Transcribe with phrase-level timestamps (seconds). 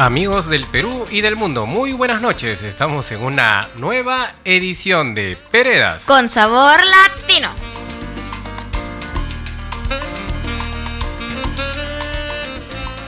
[0.00, 2.62] Amigos del Perú y del mundo, muy buenas noches.
[2.62, 6.06] Estamos en una nueva edición de Peredas.
[6.06, 7.50] Con sabor latino.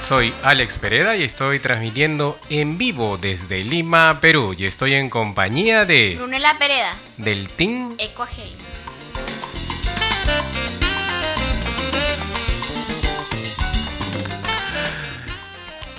[0.03, 4.55] Soy Alex Pereda y estoy transmitiendo en vivo desde Lima, Perú.
[4.59, 6.95] Y estoy en compañía de Brunela Pereda.
[7.17, 8.55] del Team Ecuajei.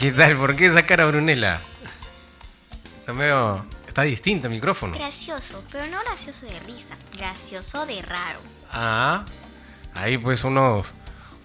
[0.04, 0.36] ¿Qué tal?
[0.36, 1.62] ¿Por qué esa cara, Brunella?
[3.00, 3.66] Está medio...
[3.88, 4.98] Está distinto el micrófono.
[4.98, 6.98] Gracioso, pero no gracioso de risa.
[7.16, 8.40] Gracioso de raro.
[8.74, 9.24] Ah,
[9.96, 10.94] ahí pues unos,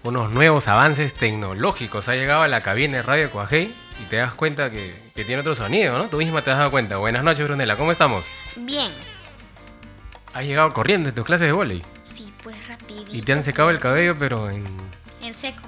[0.03, 2.09] unos nuevos avances tecnológicos.
[2.09, 5.39] Ha llegado a la cabina de Radio Cuajei y te das cuenta que, que tiene
[5.39, 6.09] otro sonido, ¿no?
[6.09, 6.97] Tú misma te has dado cuenta.
[6.97, 7.77] Buenas noches, Brunella.
[7.77, 8.25] ¿Cómo estamos?
[8.57, 8.91] Bien.
[10.33, 13.15] Has llegado corriendo en tus clases de volei Sí, pues rapidito.
[13.15, 14.65] y te han secado el cabello, pero en,
[15.21, 15.61] En seco.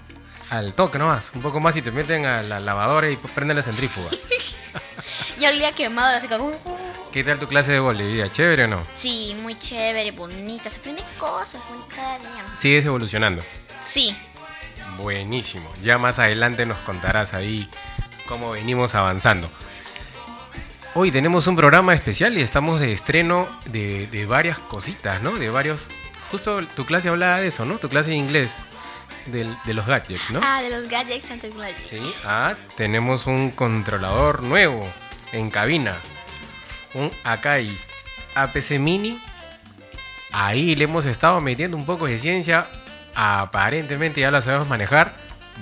[0.51, 1.31] Al toque nomás.
[1.33, 4.09] Un poco más y te meten a la lavadora y prenden la centrífuga.
[5.39, 6.38] Ya olía quemado la seca.
[7.12, 8.13] ¿Qué tal tu clase de volei?
[8.13, 8.31] día?
[8.31, 8.83] ¿Chévere o no?
[8.95, 10.69] Sí, muy chévere, bonita.
[10.69, 11.63] Se aprende cosas
[11.94, 12.45] cada día.
[12.56, 13.42] Sigues evolucionando.
[13.83, 14.15] Sí.
[14.98, 15.68] Buenísimo.
[15.81, 17.68] Ya más adelante nos contarás ahí
[18.27, 19.50] cómo venimos avanzando.
[20.94, 25.31] Hoy tenemos un programa especial y estamos de estreno de, de varias cositas, ¿no?
[25.31, 25.88] De varios...
[26.30, 27.80] Justo tu clase hablaba de eso, ¿no?
[27.80, 28.65] Tu clase de inglés,
[29.28, 30.40] del- de los gadgets, ¿no?
[30.44, 31.74] Ah, de los gadgets and technology.
[31.84, 32.00] Sí.
[32.26, 34.88] Ah, tenemos un controlador nuevo
[35.32, 35.96] en cabina.
[36.94, 37.76] Un Akai
[38.36, 39.20] APC Mini.
[40.34, 42.68] Ahí le hemos estado metiendo un poco de ciencia.
[43.16, 45.14] Aparentemente ya lo sabemos manejar.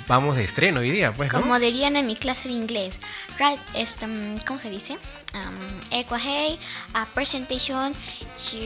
[0.08, 1.42] Vamos de estreno hoy día, pues, ¿no?
[1.42, 3.00] Como dirían en mi clase de inglés.
[3.40, 4.94] Right, este, um, ¿cómo se dice?
[5.34, 6.60] Um, Ecuajei,
[6.94, 8.58] a presentation to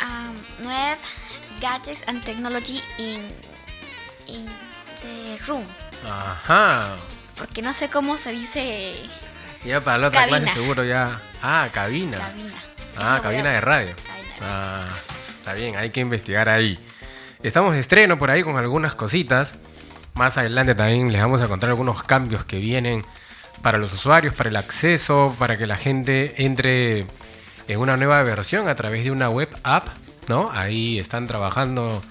[0.00, 0.96] um, nueve
[1.60, 3.20] gadgets and technology in,
[4.34, 4.46] in
[5.00, 5.64] the room.
[6.08, 6.96] Ajá.
[7.38, 8.94] Porque no sé cómo se dice
[9.64, 10.38] Ya para la otra Cabina.
[10.40, 11.20] clase seguro ya.
[11.42, 12.18] Ah, cabina.
[12.18, 12.54] cabina.
[12.98, 13.94] Ah, Eso cabina a- de radio.
[13.96, 14.42] Cabina de radio.
[14.54, 14.84] Ah,
[15.38, 16.78] está bien, hay que investigar ahí.
[17.42, 19.56] Estamos de estreno por ahí con algunas cositas.
[20.14, 23.04] Más adelante también les vamos a contar algunos cambios que vienen
[23.62, 27.06] para los usuarios, para el acceso, para que la gente entre
[27.68, 29.88] en una nueva versión a través de una web app,
[30.28, 30.50] ¿no?
[30.52, 32.02] Ahí están trabajando,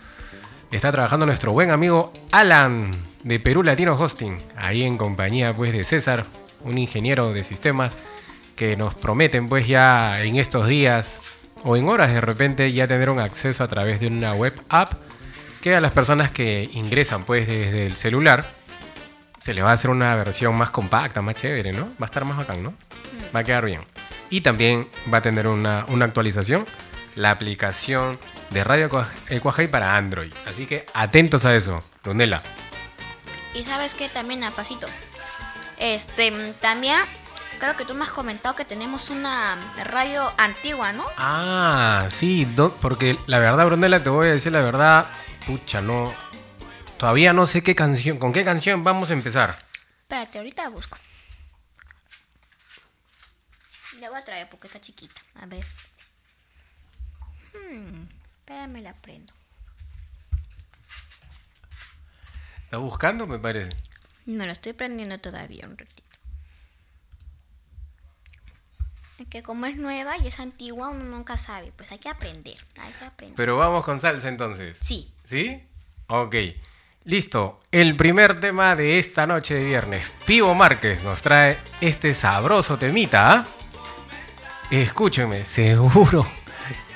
[0.78, 2.92] está trabajando nuestro buen amigo Alan
[3.24, 6.26] de Perú Latino Hosting, ahí en compañía pues de César,
[6.62, 7.98] un ingeniero de sistemas
[8.56, 11.22] que nos prometen pues ya en estos días
[11.64, 14.94] o en horas de repente ya tener un acceso a través de una web app
[15.62, 18.46] que a las personas que ingresan pues desde el celular
[19.40, 21.86] se les va a hacer una versión más compacta, más chévere, ¿no?
[21.86, 22.74] Va a estar más bacán, ¿no?
[23.36, 23.82] Va a quedar bien.
[24.30, 26.64] Y también va a tener una, una actualización
[27.16, 28.20] la aplicación
[28.50, 28.90] de Radio
[29.30, 30.34] Ecuajay para Android.
[30.48, 32.42] Así que atentos a eso, Donela.
[33.54, 34.88] Y sabes que también a pasito.
[35.78, 36.32] Este,
[36.62, 37.00] también
[37.60, 41.06] creo que tú me has comentado que tenemos una radio antigua, ¿no?
[41.18, 42.48] Ah, sí,
[42.80, 45.08] porque la verdad, Brunella, te voy a decir la verdad,
[45.46, 46.14] pucha, no.
[46.98, 49.58] Todavía no sé qué canción, con qué canción vamos a empezar.
[50.02, 50.98] Espérate, ahorita busco.
[54.00, 55.22] Le voy a traer porque está chiquita.
[55.42, 55.64] A ver.
[57.72, 58.04] Hmm,
[58.40, 59.34] espérame, la prendo.
[62.64, 63.70] ¿Está buscando, me parece?
[64.26, 66.02] No lo estoy prendiendo todavía un ratito.
[69.20, 71.72] Es que como es nueva y es antigua, uno nunca sabe.
[71.76, 73.36] Pues hay que aprender, hay que aprender.
[73.36, 74.78] Pero vamos con salsa entonces.
[74.82, 75.14] Sí.
[75.26, 75.64] ¿Sí?
[76.08, 76.36] Ok.
[77.06, 77.62] Listo.
[77.72, 80.12] El primer tema de esta noche de viernes.
[80.26, 83.32] Pivo Márquez nos trae este sabroso temita.
[83.32, 83.48] ¿ah?
[84.72, 86.26] Escúchenme, seguro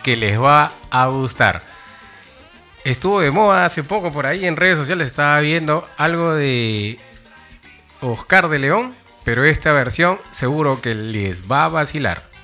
[0.06, 1.64] que les va a gustar.
[2.84, 7.00] Estuvo de moda hace poco por ahí en redes sociales, estaba viendo algo de
[8.02, 12.35] Oscar de León, pero esta versión seguro que les va a vacilar.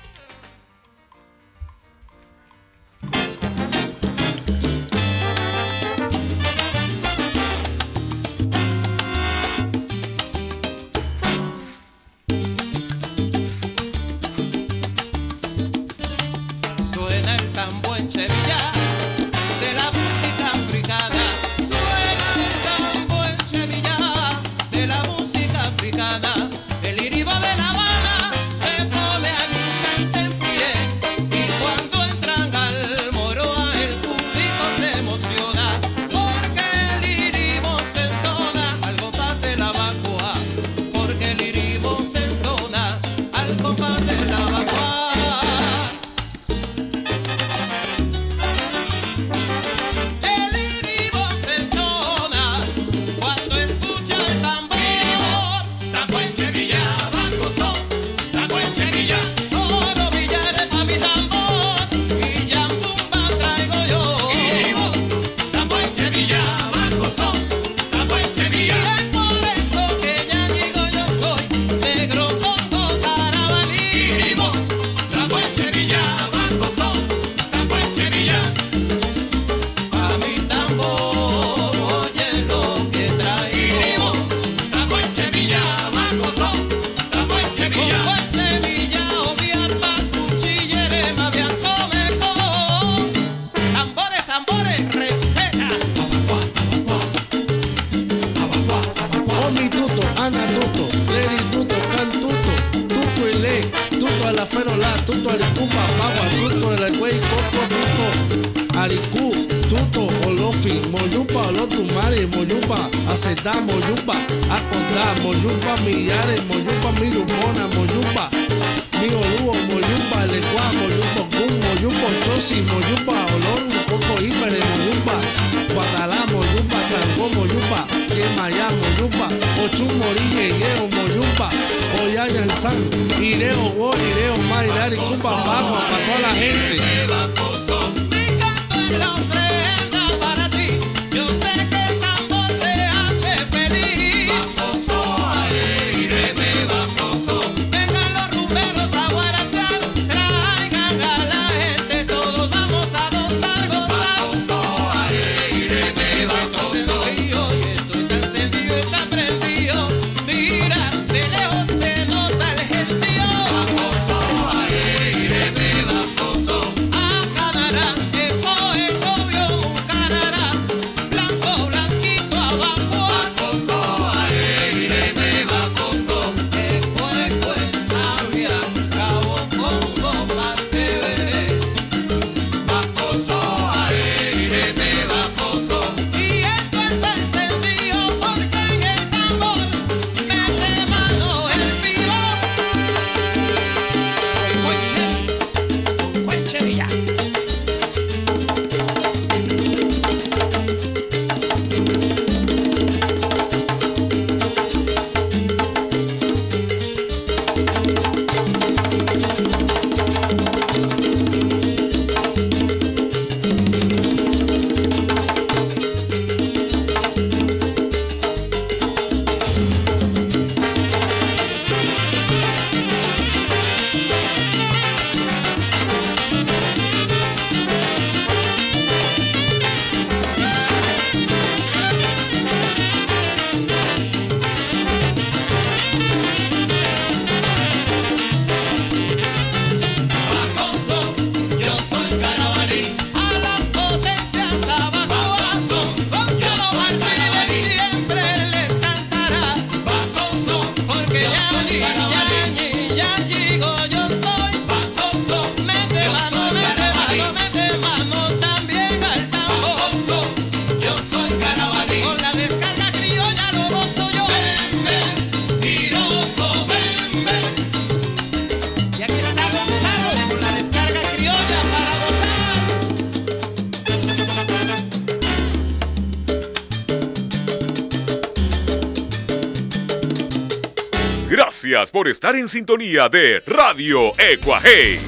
[282.02, 284.98] Por estar en sintonía de Radio Ecuaje.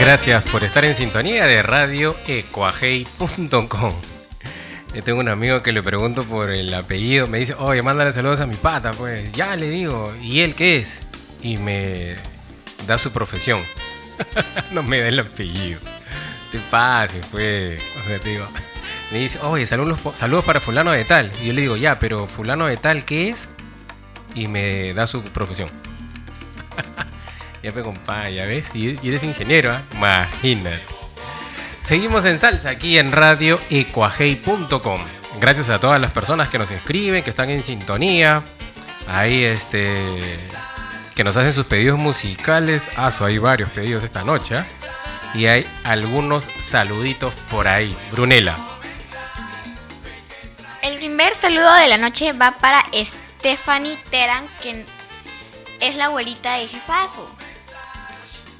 [0.00, 3.92] Gracias por estar en sintonía de radioecuajei.com.
[4.94, 8.40] Yo tengo un amigo que le pregunto por el apellido, me dice, oye, mándale saludos
[8.40, 11.02] a mi pata, pues ya le digo, ¿y él qué es?
[11.42, 12.16] Y me
[12.86, 13.62] da su profesión.
[14.72, 15.80] no me da el apellido.
[16.52, 17.82] Te pases, pues.
[18.00, 18.46] O sea, te digo,
[19.10, 21.30] me dice, oye, saludos, saludos para fulano de tal.
[21.42, 23.48] Y yo le digo, ya, pero fulano de tal, ¿qué es?
[24.34, 25.70] Y me da su profesión.
[27.62, 29.80] ya me compa, ya ves, y eres ingeniero, ¿eh?
[29.94, 30.82] imagínate.
[31.82, 35.00] Seguimos en salsa aquí en radioecuajei.com.
[35.40, 38.42] Gracias a todas las personas que nos inscriben, que están en sintonía.
[39.06, 40.18] Ahí este
[41.16, 42.90] que nos hacen sus pedidos musicales.
[42.96, 44.54] Ah, hay varios pedidos esta noche.
[44.58, 44.64] ¿eh?
[45.34, 47.96] Y hay algunos saluditos por ahí.
[48.12, 48.56] Brunela.
[50.82, 54.84] El primer saludo de la noche va para Stephanie Teran, que
[55.80, 57.34] es la abuelita de Jefazo.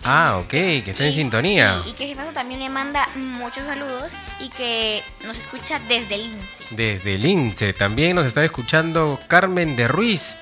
[0.02, 1.74] Ah, ok, que está en sintonía.
[1.82, 6.64] Sí, y que Jefazo también le manda muchos saludos y que nos escucha desde Lince.
[6.70, 7.74] Desde Lince.
[7.74, 10.36] También nos está escuchando Carmen de Ruiz.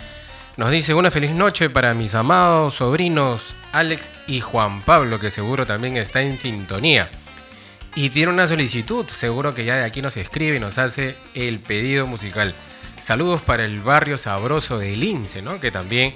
[0.56, 5.66] Nos dice una feliz noche para mis amados sobrinos Alex y Juan Pablo, que seguro
[5.66, 7.10] también está en sintonía.
[7.96, 11.58] Y tiene una solicitud, seguro que ya de aquí nos escribe y nos hace el
[11.58, 12.54] pedido musical.
[13.00, 15.58] Saludos para el barrio sabroso de Lince, ¿no?
[15.58, 16.14] Que también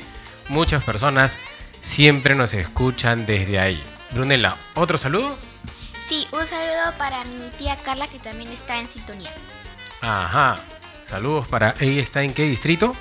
[0.48, 1.36] muchas personas
[1.80, 3.82] siempre nos escuchan desde ahí.
[4.12, 5.36] Brunella, ¿otro saludo?
[6.00, 9.32] Sí, un saludo para mi tía Carla que también está en sintonía.
[10.00, 10.60] Ajá.
[11.02, 12.94] Saludos para ella está en qué distrito?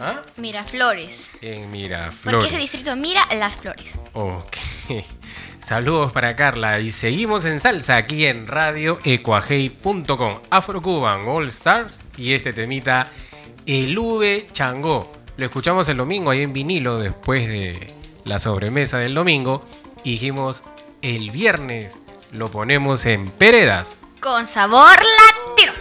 [0.00, 0.22] ¿Ah?
[0.38, 1.36] Miraflores.
[1.42, 2.38] En Miraflores.
[2.38, 3.98] Porque ese distrito mira las flores.
[4.14, 4.56] Ok.
[5.62, 10.40] Saludos para Carla y seguimos en salsa aquí en radioecuajei.com.
[10.48, 13.10] Afro Cuban All Stars y este temita
[13.66, 15.12] El V Changó.
[15.36, 19.66] Lo escuchamos el domingo ahí en vinilo después de la sobremesa del domingo.
[20.02, 20.64] Y dijimos,
[21.02, 22.00] el viernes
[22.32, 23.98] lo ponemos en Peredas.
[24.20, 25.72] Con sabor latino.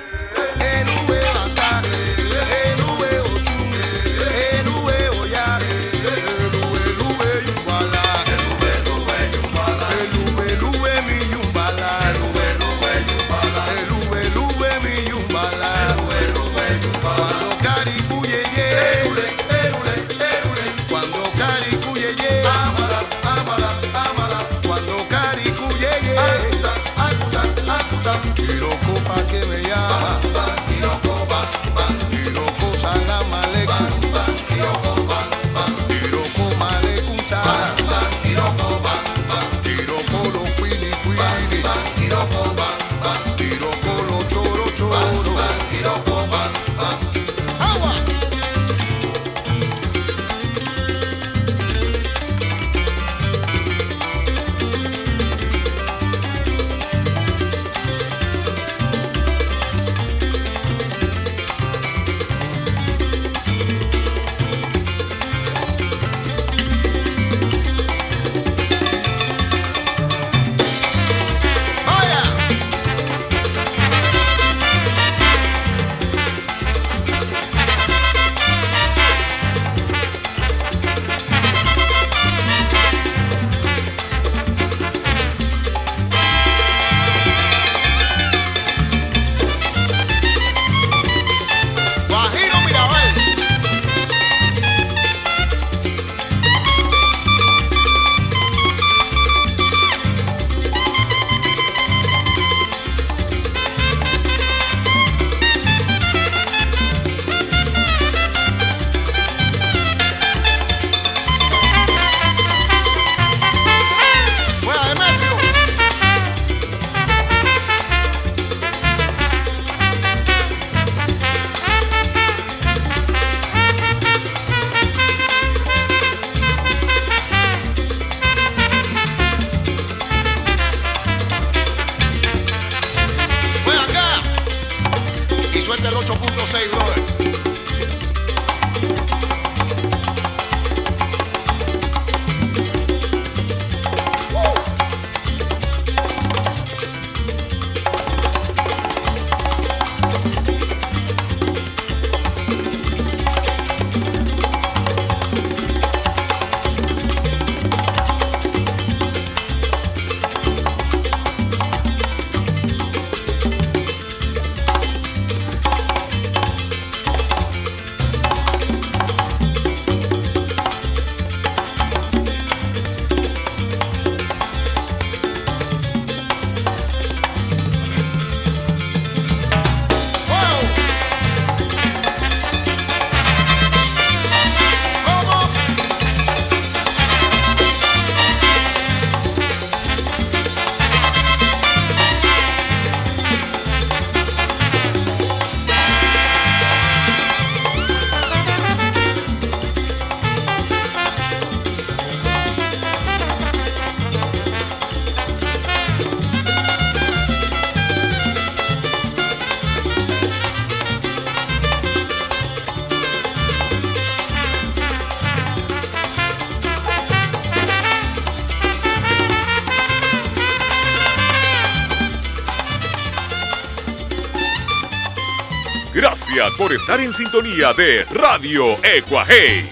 [225.94, 229.68] Gracias por estar en sintonía de Radio Ecuaje.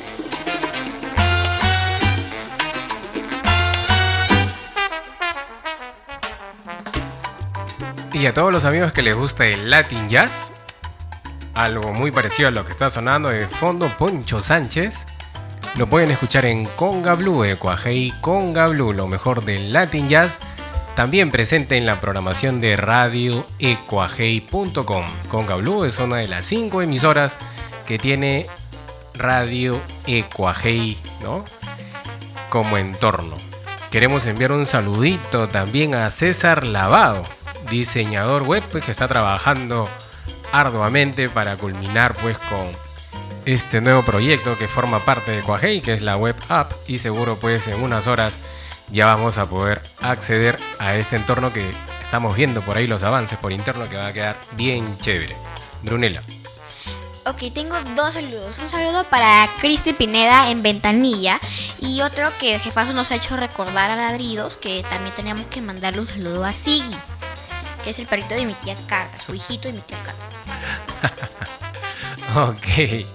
[8.13, 10.53] Y a todos los amigos que les gusta el Latin Jazz,
[11.53, 15.05] algo muy parecido a lo que está sonando de fondo Poncho Sánchez,
[15.75, 20.39] lo pueden escuchar en Conga Blue, Ecuajei Conga Blue, lo mejor del Latin Jazz,
[20.97, 25.05] también presente en la programación de radio ecuajei.com.
[25.27, 27.35] Conga Blue es una de las cinco emisoras
[27.85, 28.47] que tiene
[29.13, 31.45] Radio Ecuajei, ¿no?
[32.49, 33.35] Como entorno.
[33.91, 37.21] Queremos enviar un saludito también a César Lavado,
[37.69, 39.87] diseñador web pues, que está trabajando
[40.51, 42.71] arduamente para culminar pues con
[43.45, 47.37] este nuevo proyecto que forma parte de Coajei, que es la web app y seguro
[47.37, 48.39] pues en unas horas
[48.91, 51.69] ya vamos a poder acceder a este entorno que
[52.01, 55.35] estamos viendo por ahí los avances por interno que va a quedar bien chévere.
[55.83, 56.21] Brunella.
[57.25, 58.57] Ok, tengo dos saludos.
[58.59, 61.39] Un saludo para Cristi Pineda en Ventanilla
[61.79, 66.01] y otro que Jefazo nos ha hecho recordar a Ladridos que también teníamos que mandarle
[66.01, 66.95] un saludo a Sigi
[67.83, 70.27] que es el perrito de mi tía Carla, su hijito de mi tía Carla.
[72.49, 73.05] ok.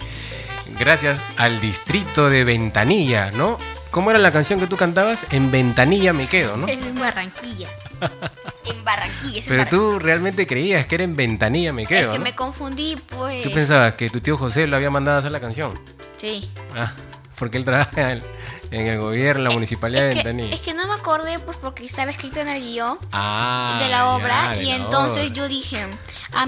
[0.79, 3.59] Gracias al distrito de Ventanilla, ¿no?
[3.93, 5.27] ¿Cómo era la canción que tú cantabas?
[5.33, 6.67] En Ventanilla me quedo, ¿no?
[6.67, 7.69] En Barranquilla.
[8.65, 9.43] en Barranquilla.
[9.47, 12.11] Pero tú realmente creías que era en Ventanilla me quedo.
[12.11, 13.43] Es que me confundí, pues.
[13.43, 15.75] ¿Tú pensabas que tu tío José lo había mandado a hacer la canción?
[16.17, 16.51] Sí.
[16.75, 16.95] Ah,
[17.39, 18.19] porque él trabaja
[18.73, 20.55] en, el gobierno, la municipalidad de Ventanilla.
[20.55, 24.15] Es que no me acordé, pues, porque estaba escrito en el guion ah, de la
[24.15, 24.57] obra.
[24.57, 25.87] y entonces yo dije,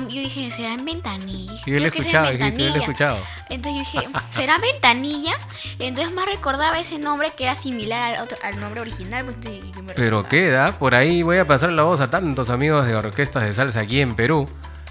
[0.08, 1.52] yo dije, ¿será en Ventanilla?
[1.66, 3.18] Yo lo he escuchado, yo lo he escuchado.
[3.50, 5.34] Entonces yo dije, ¿será Ventanilla?
[5.78, 9.24] Entonces más recordaba ese nombre que era similar al, otro, al nombre original.
[9.24, 13.42] Pues, Pero queda, por ahí voy a pasar la voz a tantos amigos de orquestas
[13.42, 14.46] de salsa aquí en Perú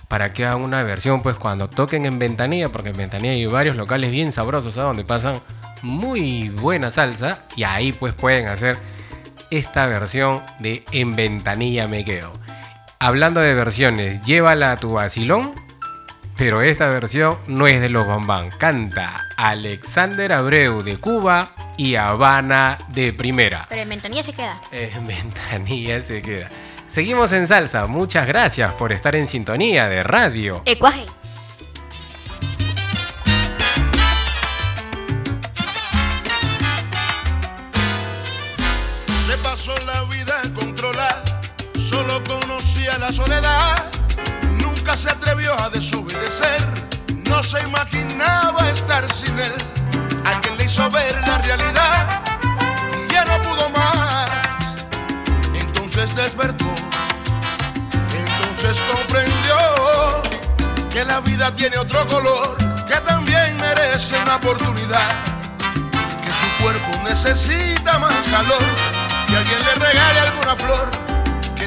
[0.08, 3.78] para que hagan una versión, pues cuando toquen en Ventanilla, porque en Ventanilla hay varios
[3.78, 4.89] locales bien sabrosos, ¿sabes?
[4.89, 5.41] Donde pasan
[5.84, 8.78] muy buena salsa y ahí pues pueden hacer
[9.52, 12.34] esta versión de En Ventanilla me quedo.
[13.00, 15.54] Hablando de versiones, llévala a tu vacilón,
[16.38, 18.50] pero esta versión no es de los Bambán.
[18.58, 23.67] Canta Alexander Abreu de Cuba y Habana de Primera.
[23.69, 24.60] Pero en Ventanilla se queda.
[24.72, 26.50] En Ventanilla se queda.
[26.88, 27.88] Seguimos en salsa.
[27.88, 30.62] Muchas gracias por estar en sintonía de radio.
[30.65, 31.06] Ecuaje.
[42.93, 43.84] Conocía la soledad,
[44.60, 46.62] nunca se atrevió a desobedecer,
[47.27, 49.53] no se imaginaba estar sin él.
[50.25, 52.23] Alguien le hizo ver la realidad
[52.93, 54.86] y ya no pudo más.
[55.53, 56.65] Entonces despertó,
[58.15, 59.58] entonces comprendió
[60.89, 65.12] que la vida tiene otro color, que también merece una oportunidad,
[66.23, 68.63] que su cuerpo necesita más calor,
[69.27, 71.02] que alguien le regale alguna flor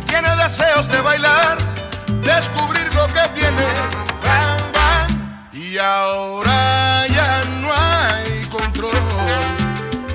[0.01, 1.59] tiene deseos de bailar,
[2.23, 3.67] descubrir lo que tiene,
[4.23, 5.53] bang, bang.
[5.53, 8.93] Y ahora ya no hay control.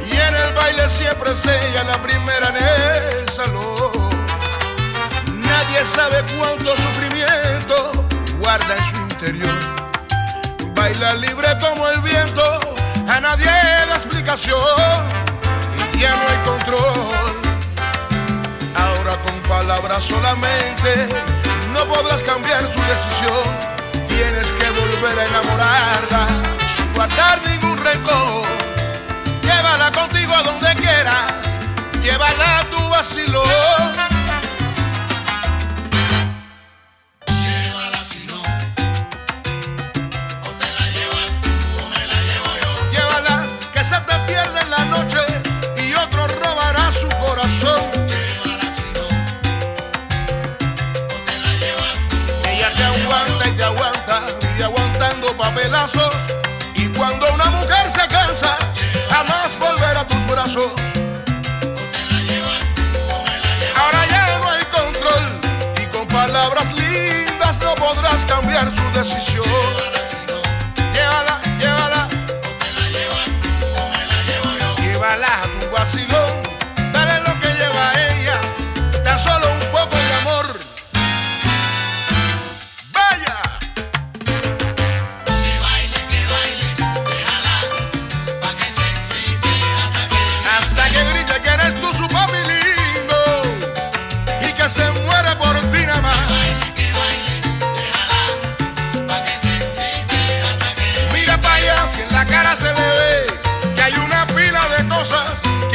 [0.06, 4.10] Y en el baile siempre sella la primera en el salón.
[5.34, 8.06] Nadie sabe cuánto sufrimiento
[8.40, 9.60] guarda en su interior.
[10.76, 12.60] Baila libre como el viento,
[13.08, 14.58] a nadie da explicación.
[15.94, 16.61] Y ya no hay control
[19.72, 21.08] palabras solamente
[21.72, 23.44] no podrás cambiar su decisión.
[24.06, 26.28] Tienes que volver a enamorarla
[26.76, 28.48] sin guardar ningún rencor.
[29.42, 31.34] Llévala contigo a donde quieras,
[32.04, 34.11] llévala a tu vacilón.
[56.76, 58.58] Y cuando una mujer se cansa,
[59.10, 60.70] jamás volverá a tus brazos.
[63.78, 65.24] Ahora ya no hay control
[65.82, 69.46] y con palabras lindas no podrás cambiar su decisión.
[70.94, 71.51] Llévala.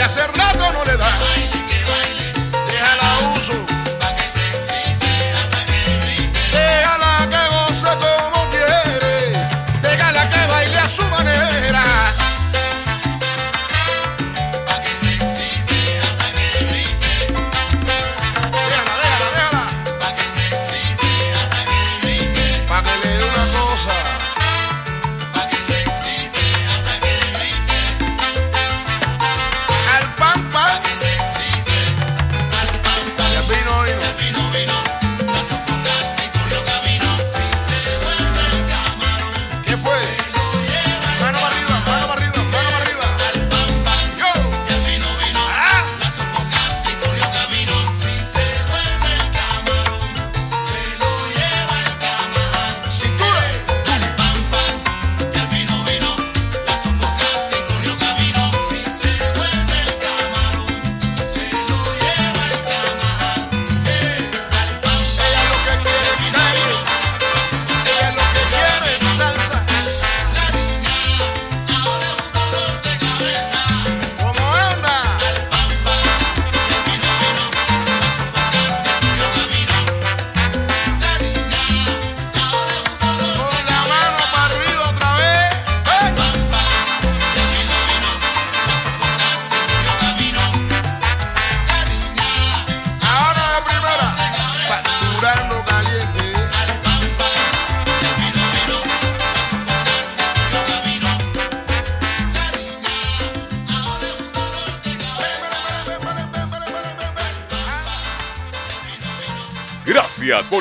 [0.06, 0.45] Cosas que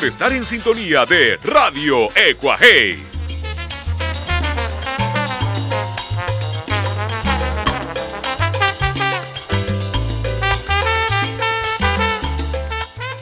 [0.06, 2.98] estar en sintonía de Radio Ecuaje.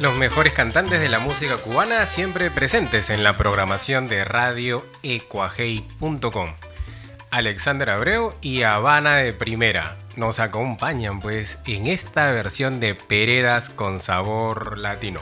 [0.01, 6.55] Los mejores cantantes de la música cubana siempre presentes en la programación de radioecuajei.com.
[7.31, 14.01] Alexander Abreu y Habana de Primera nos acompañan pues en esta versión de Peredas con
[14.01, 15.21] sabor latino.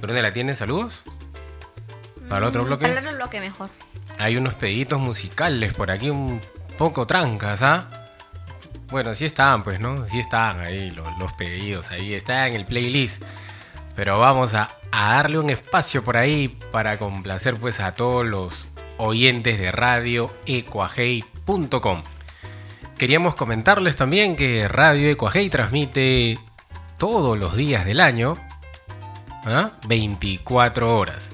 [0.00, 0.56] ¿Dónde la tienen?
[0.56, 1.02] ¿Saludos?
[2.28, 2.82] ¿Para el otro Mm, bloque?
[2.88, 3.70] Para el otro bloque mejor.
[4.18, 6.40] Hay unos peditos musicales por aquí un
[6.78, 7.88] poco trancas, ¿ah?
[8.90, 10.06] Bueno, sí estaban, pues, ¿no?
[10.06, 13.22] Sí estaban ahí los, los pedidos, ahí está en el playlist.
[13.94, 18.68] Pero vamos a, a darle un espacio por ahí para complacer pues a todos los
[18.98, 22.02] oyentes de radio ecuajei.com.
[22.98, 26.38] Queríamos comentarles también que Radio Ecuajei transmite
[26.98, 28.34] todos los días del año,
[29.46, 29.72] ¿ah?
[29.86, 31.30] 24 horas.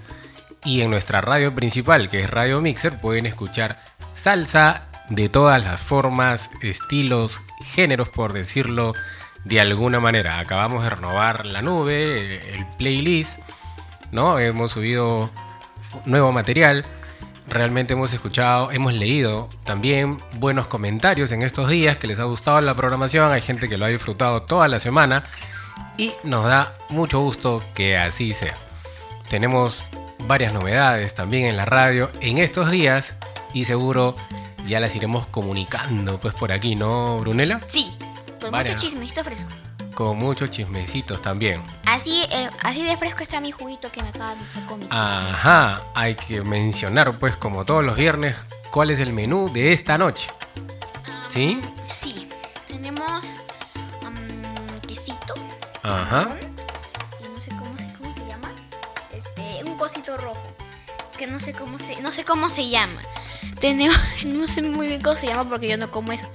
[0.64, 3.82] Y en nuestra radio principal, que es Radio Mixer, pueden escuchar
[4.14, 7.40] salsa de todas las formas, estilos,
[7.74, 8.92] géneros, por decirlo
[9.44, 10.38] de alguna manera.
[10.38, 13.40] Acabamos de renovar la nube, el playlist,
[14.12, 14.38] ¿no?
[14.38, 15.30] Hemos subido
[16.06, 16.84] nuevo material.
[17.48, 22.60] Realmente hemos escuchado, hemos leído también buenos comentarios en estos días que les ha gustado
[22.60, 23.32] la programación.
[23.32, 25.24] Hay gente que lo ha disfrutado toda la semana
[25.98, 28.54] y nos da mucho gusto que así sea.
[29.28, 29.84] Tenemos
[30.26, 33.16] varias novedades también en la radio en estos días
[33.54, 34.16] y seguro
[34.66, 37.60] ya las iremos comunicando pues por aquí, ¿no, Brunela?
[37.66, 37.92] Sí,
[38.40, 38.76] con Varias.
[38.76, 39.48] mucho chismecito fresco.
[39.94, 41.62] Con muchos chismecitos también.
[41.84, 45.82] Así, eh, así de fresco está mi juguito que me acaba de con mis Ajá,
[45.94, 48.36] hay que mencionar pues como todos los viernes
[48.70, 50.28] cuál es el menú de esta noche.
[51.28, 51.60] ¿Sí?
[51.94, 52.28] Sí,
[52.66, 53.32] tenemos.
[55.82, 56.28] Ajá.
[57.20, 58.50] Y no sé cómo se, cómo se llama.
[59.12, 60.42] Este, un cosito rojo.
[61.18, 63.00] Que no sé cómo se, no sé cómo se llama.
[63.60, 66.28] Tenemos, no sé muy bien cómo se llama porque yo no como eso.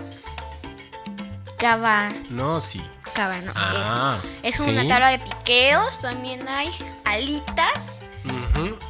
[1.57, 2.81] Cava, No, sí.
[3.13, 3.59] cava, no sé.
[3.59, 4.87] Ah, Es, es una sí.
[4.87, 5.99] tabla de piqueos.
[5.99, 6.69] También hay
[7.05, 8.01] alitas.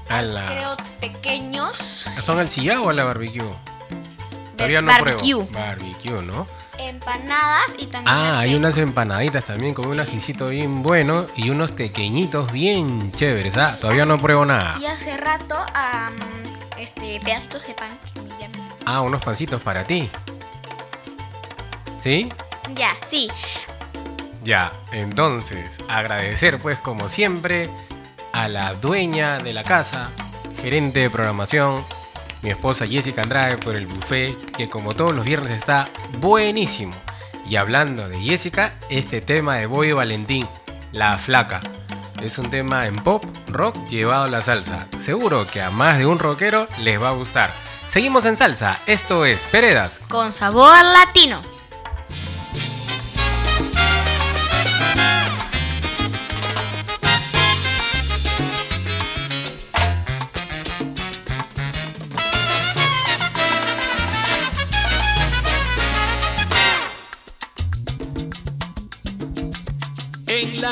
[0.10, 2.08] A la- Creo pequeños.
[2.22, 3.50] ¿Son al sillao o a la barbecue?
[4.58, 5.46] Todavía no barbecue.
[5.46, 5.48] pruebo.
[5.52, 6.48] Barbecue, ¿no?
[6.80, 8.16] Empanadas y también.
[8.16, 13.58] Ah, hay unas empanaditas también con un ajicito bien bueno y unos pequeñitos bien chéveres.
[13.58, 14.78] Ah, todavía no pruebo nada.
[14.80, 16.14] Y hace rato, am,
[16.78, 18.68] este, pedacitos de pan que me llaman.
[18.86, 20.10] Ah, unos pancitos para ti.
[22.00, 22.30] ¿Sí?
[22.76, 23.30] Ya, sí.
[24.44, 27.70] Ya, entonces, agradecer pues como siempre
[28.32, 30.10] a la dueña de la casa,
[30.62, 31.84] gerente de programación,
[32.42, 35.88] mi esposa Jessica Andrade por el buffet, que como todos los viernes está
[36.20, 36.94] buenísimo.
[37.50, 40.48] Y hablando de Jessica, este tema de Boy Valentín,
[40.92, 41.62] La Flaca.
[42.22, 44.88] Es un tema en pop, rock llevado a la salsa.
[45.00, 47.54] Seguro que a más de un rockero les va a gustar.
[47.88, 50.00] Seguimos en salsa, esto es Peredas.
[50.10, 51.40] Con sabor latino.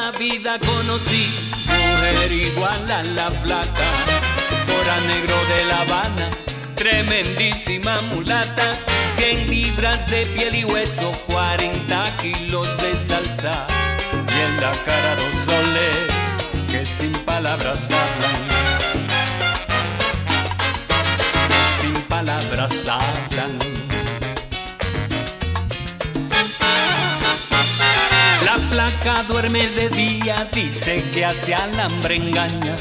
[0.06, 1.28] La vida conocí
[1.66, 3.88] mujer igual a la flaca,
[4.68, 6.30] cora negro de La Habana,
[6.76, 8.78] tremendísima mulata,
[9.16, 13.66] 100 libras de piel y hueso, 40 kilos de salsa,
[14.30, 15.98] y en la cara dos soles
[16.70, 18.42] que sin palabras hablan,
[21.80, 23.85] sin palabras hablan.
[29.06, 32.76] Duerme de día, dice que hace alambre engaña.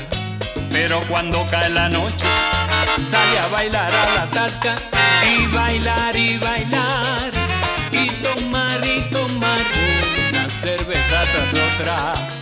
[0.71, 2.25] Pero cuando cae la noche,
[2.99, 4.75] sale a bailar a la tasca.
[5.23, 7.31] Y bailar y bailar.
[7.93, 9.61] Y tomar y tomar.
[10.31, 12.34] Una cerveza tras otra.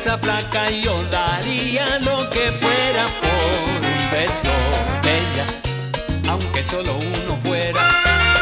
[0.00, 4.48] Esa flaca yo daría lo que fuera por un beso
[5.02, 5.46] de ella,
[6.30, 7.86] aunque solo uno fuera.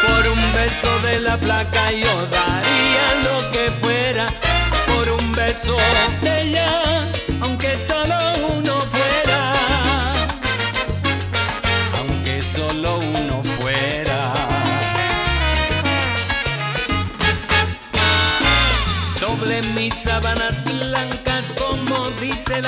[0.07, 4.27] Por un beso de la flaca yo daría lo que fuera
[4.87, 5.77] por un beso
[6.23, 7.08] de ella,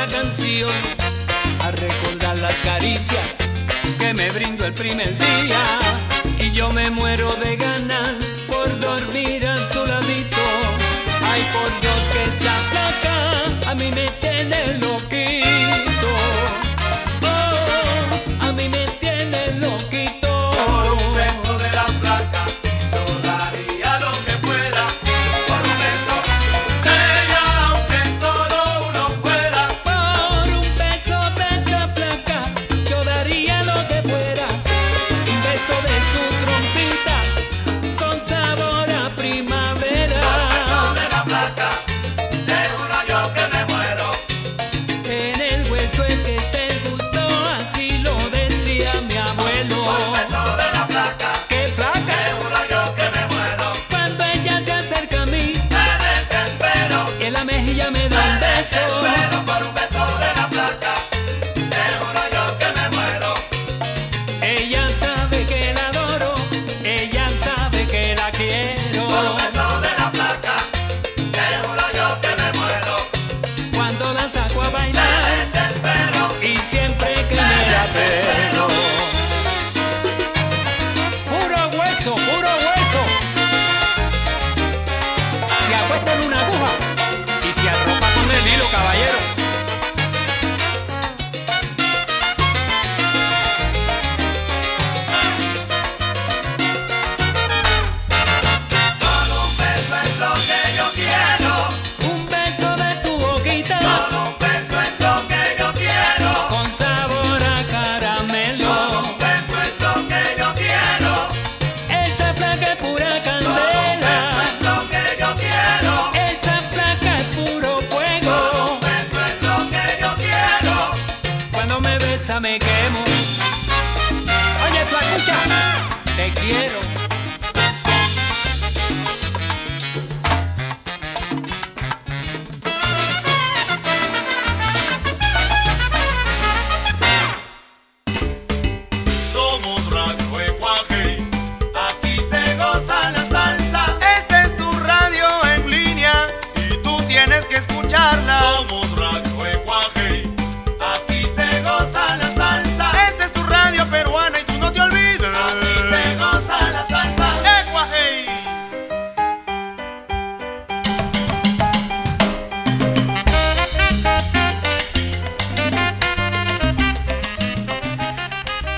[0.01, 0.71] la canción
[1.63, 3.35] A recordar las caricias
[3.99, 5.63] que me brindó el primer día.
[6.39, 8.20] Y yo me muero de ganas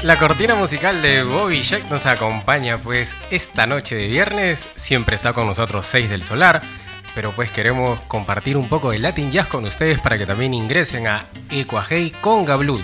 [0.04, 4.68] La cortina musical de Bobby Jack nos acompaña pues esta noche de viernes.
[4.74, 6.60] Siempre está con nosotros 6 del Solar.
[7.14, 11.06] Pero pues queremos compartir un poco de Latin Jazz con ustedes para que también ingresen
[11.06, 12.82] a Ecuajei Conga Blues.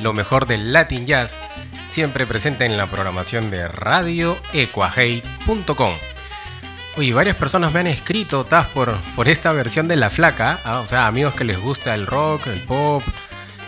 [0.00, 1.38] Lo mejor del Latin Jazz
[1.88, 5.94] siempre presente en la programación de radioecuajei.com.
[6.96, 10.60] Oye, varias personas me han escrito, Taz, por, por esta versión de La Flaca.
[10.64, 13.02] ah, O sea, amigos que les gusta el rock, el pop,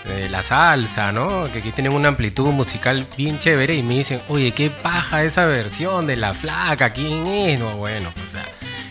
[0.08, 1.44] eh, la salsa, ¿no?
[1.52, 5.46] Que, que tienen una amplitud musical bien chévere y me dicen, oye, qué paja esa
[5.46, 7.60] versión de La Flaca, ¿quién es?
[7.60, 8.44] No, bueno, o sea,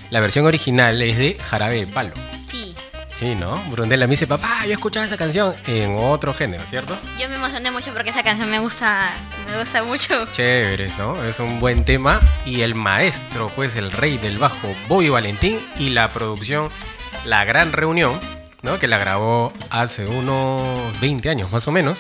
[0.09, 2.13] la versión original es de Jarabe de Palo.
[2.45, 2.75] Sí.
[3.17, 3.55] Sí, ¿no?
[3.71, 6.99] Brundela me dice, papá, yo escuchaba esa canción en otro género, ¿cierto?
[7.19, 9.09] Yo me emocioné mucho porque esa canción me gusta,
[9.49, 10.27] me gusta mucho.
[10.31, 11.23] Chévere, ¿no?
[11.23, 12.21] Es un buen tema.
[12.45, 16.69] Y el maestro, pues el rey del bajo, Bobby Valentín, y la producción
[17.25, 18.19] La Gran Reunión,
[18.61, 18.79] ¿no?
[18.79, 21.97] Que la grabó hace unos 20 años más o menos.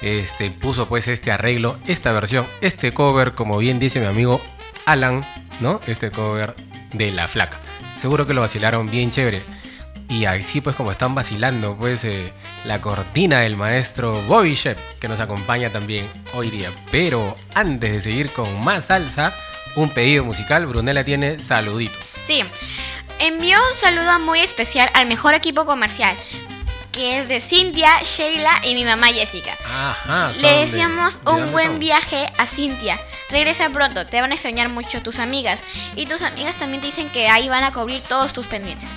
[0.00, 4.40] Este, puso pues este arreglo, esta versión, este cover, como bien dice mi amigo
[4.84, 5.22] Alan,
[5.60, 5.80] ¿no?
[5.86, 6.56] Este cover
[6.92, 7.60] de La Flaca.
[7.96, 9.42] Seguro que lo vacilaron bien chévere.
[10.08, 12.32] Y así pues como están vacilando pues eh,
[12.66, 16.68] la cortina del maestro Bobby Shep que nos acompaña también hoy día.
[16.90, 19.32] Pero antes de seguir con más salsa,
[19.76, 22.04] un pedido musical, Brunella tiene saluditos.
[22.04, 22.42] Sí.
[23.22, 26.16] Envío un saludo muy especial al mejor equipo comercial,
[26.90, 29.52] que es de Cintia, Sheila y mi mamá Jessica.
[29.64, 30.32] Ajá.
[30.40, 32.98] Le de- deseamos ¿de un buen viaje a Cintia.
[33.30, 35.62] Regresa pronto, te van a extrañar mucho tus amigas.
[35.96, 38.88] Y tus amigas también te dicen que ahí van a cubrir todos tus pendientes.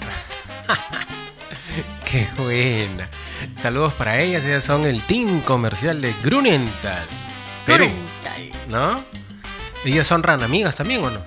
[2.10, 3.10] Qué buena.
[3.56, 7.06] Saludos para ellas, ellas son el team comercial de Grunenthal.
[7.66, 8.52] Perú, Brutal.
[8.70, 9.04] ¿no?
[9.86, 11.24] Ellas son ranamigas también o no?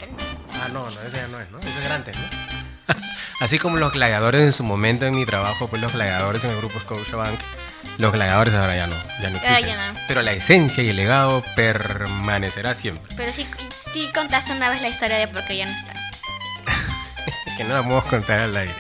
[0.55, 1.59] Ah, no, no, esa ya no es, ¿no?
[1.61, 2.48] Esa es grande, ¿no?
[3.41, 6.57] Así como los gladiadores en su momento en mi trabajo, pues los gladiadores en el
[6.59, 7.39] grupo Scotiabank,
[7.97, 9.67] los gladiadores ahora ya no, ya no existen.
[9.67, 9.99] ya no.
[10.09, 13.15] Pero la esencia y el legado permanecerá siempre.
[13.17, 15.95] Pero sí, sí contaste una vez la historia de por qué ya no está.
[17.57, 18.75] que no la podemos contar al aire.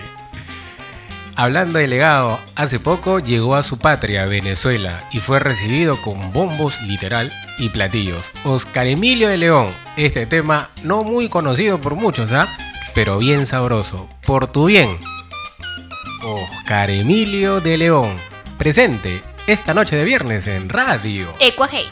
[1.37, 6.83] Hablando de legado, hace poco llegó a su patria, Venezuela, y fue recibido con bombos
[6.83, 8.33] literal y platillos.
[8.43, 12.49] Oscar Emilio de León, este tema no muy conocido por muchos, ¿ah?
[12.99, 14.09] Pero bien sabroso.
[14.26, 14.99] Por tu bien.
[16.24, 18.16] Oscar Emilio de León,
[18.59, 21.32] presente esta noche de viernes en radio.
[21.38, 21.84] Ecuajei.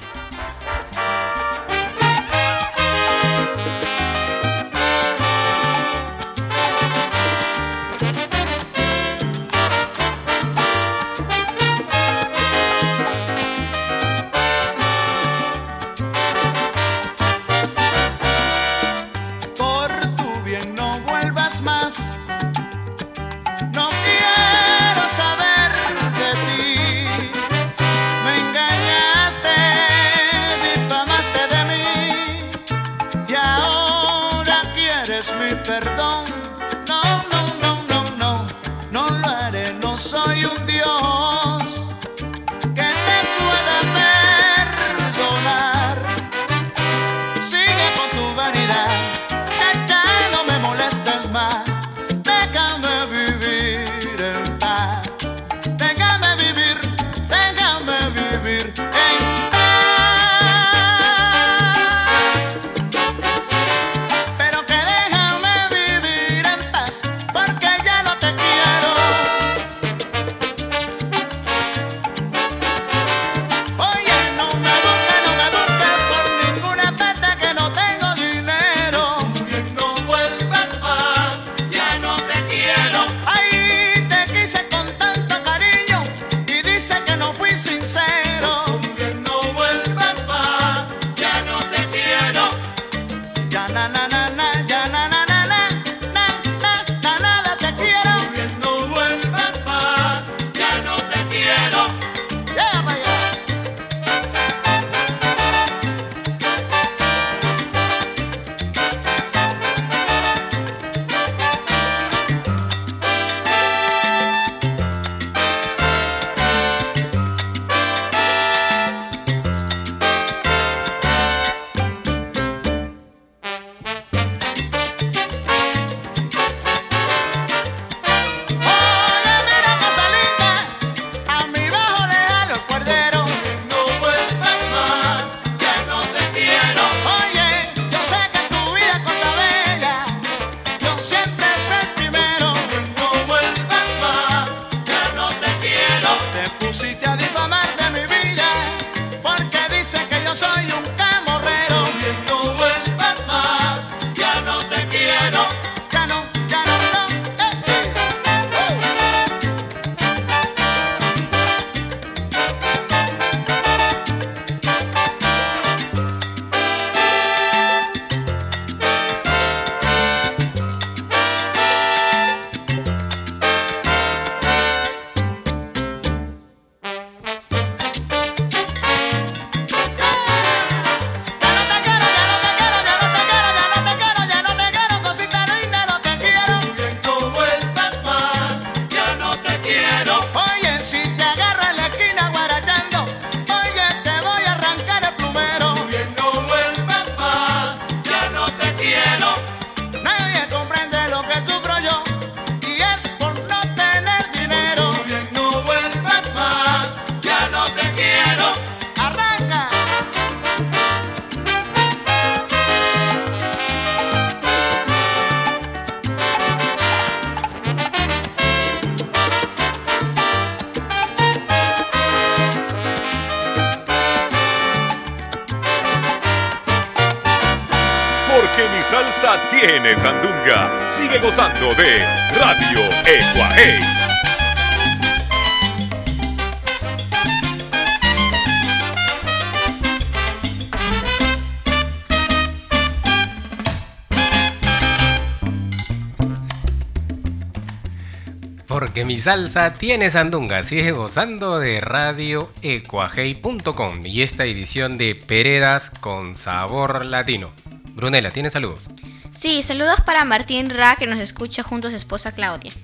[249.17, 250.62] Mi salsa tiene sandunga.
[250.62, 257.51] Sigue gozando de radioecuajei.com y esta edición de Peredas con sabor latino.
[257.95, 258.91] Brunela, ¿tienes saludos?
[259.33, 262.75] Sí, saludos para Martín Ra que nos escucha junto a su esposa Claudia.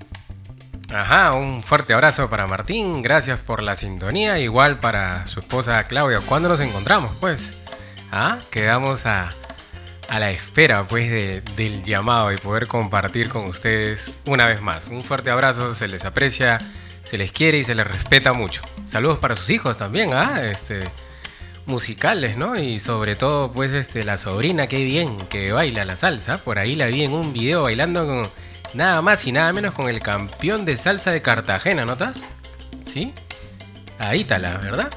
[0.91, 6.20] Ajá, un fuerte abrazo para Martín, gracias por la sintonía, igual para su esposa Claudia.
[6.20, 7.14] ¿Cuándo nos encontramos?
[7.20, 7.59] Pues,
[8.11, 9.28] ah, quedamos a,
[10.12, 14.88] a la espera pues de- del llamado y poder compartir con ustedes una vez más.
[14.88, 16.58] Un fuerte abrazo, se les aprecia,
[17.02, 18.60] se les quiere y se les respeta mucho.
[18.86, 20.80] Saludos para sus hijos también, ah, este
[21.64, 22.56] musicales, ¿no?
[22.56, 26.36] Y sobre todo pues este la sobrina, qué bien que baila la salsa.
[26.36, 28.28] Por ahí la vi en un video bailando con
[28.74, 32.20] nada más y nada menos con el campeón de salsa de Cartagena, ¿notas?
[32.84, 33.14] ¿Sí?
[33.98, 34.90] Ahí está la verdad.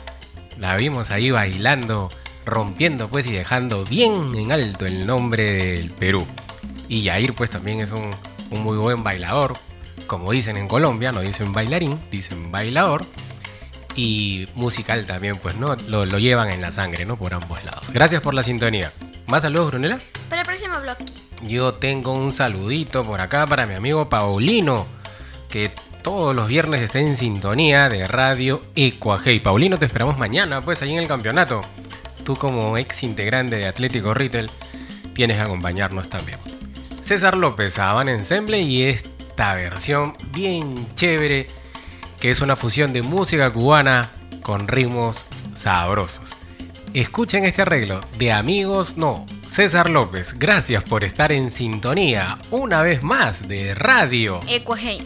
[0.59, 2.09] La vimos ahí bailando,
[2.45, 6.25] rompiendo pues y dejando bien en alto el nombre del Perú.
[6.87, 8.11] Y Yair pues también es un,
[8.51, 9.57] un muy buen bailador.
[10.07, 13.05] Como dicen en Colombia, no dicen bailarín, dicen bailador.
[13.95, 15.75] Y musical también, pues, ¿no?
[15.87, 17.15] Lo, lo llevan en la sangre, ¿no?
[17.15, 17.91] Por ambos lados.
[17.91, 18.91] Gracias por la sintonía.
[19.27, 19.99] ¿Más saludos, Brunela?
[20.29, 21.05] Para el próximo bloque.
[21.43, 24.85] Yo tengo un saludito por acá para mi amigo Paulino,
[25.49, 25.71] que
[26.03, 29.39] todos los viernes está en sintonía de Radio Ecuaje.
[29.39, 31.61] Paulino, te esperamos mañana, pues, ahí en el campeonato.
[32.25, 34.49] Tú como ex integrante de Atlético Retail,
[35.13, 36.39] tienes que acompañarnos también.
[37.01, 41.47] César López, Habana Ensemble y esta versión bien chévere,
[42.19, 44.09] que es una fusión de música cubana
[44.41, 46.31] con ritmos sabrosos.
[46.95, 49.25] Escuchen este arreglo de Amigos No.
[49.45, 54.39] César López, gracias por estar en sintonía una vez más de radio.
[54.47, 55.03] Ecuajei.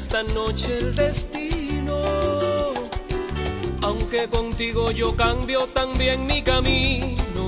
[0.00, 1.96] Esta noche el destino.
[3.82, 7.44] Aunque contigo yo cambio también mi camino.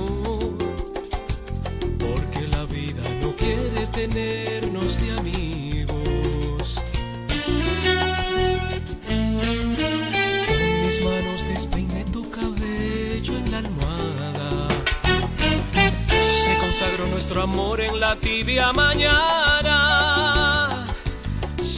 [1.99, 6.65] Porque la vida no quiere tenernos de amigos.
[10.47, 14.67] Con mis manos despeiné tu cabello en la almohada.
[16.45, 19.79] Se consagró nuestro amor en la tibia mañana.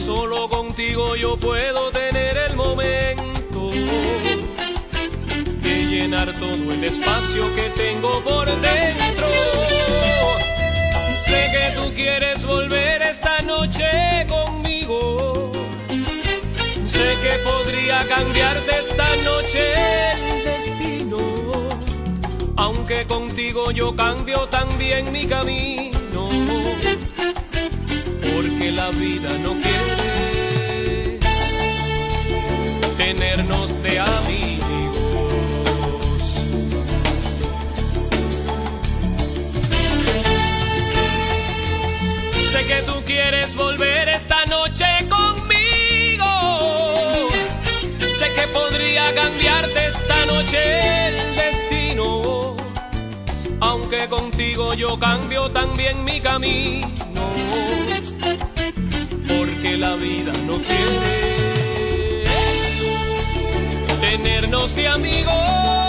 [0.06, 3.70] Solo contigo yo puedo tener el momento
[5.62, 9.26] de llenar todo el espacio que tengo por dentro.
[11.14, 15.50] Sé que tú quieres volver esta noche conmigo.
[16.84, 19.72] Sé que podría cambiarte esta noche
[20.30, 21.16] el destino.
[22.56, 26.28] Aunque contigo yo cambio también mi camino.
[28.20, 30.05] Porque la vida no quiere
[33.14, 34.66] tenernos de amigos.
[42.50, 46.26] Sé que tú quieres volver esta noche conmigo.
[48.00, 50.58] Sé que podría cambiarte esta noche
[51.06, 52.56] el destino.
[53.60, 57.22] Aunque contigo yo cambio también mi camino.
[59.28, 61.35] Porque la vida no quiere
[64.10, 65.85] tenernos de amigos.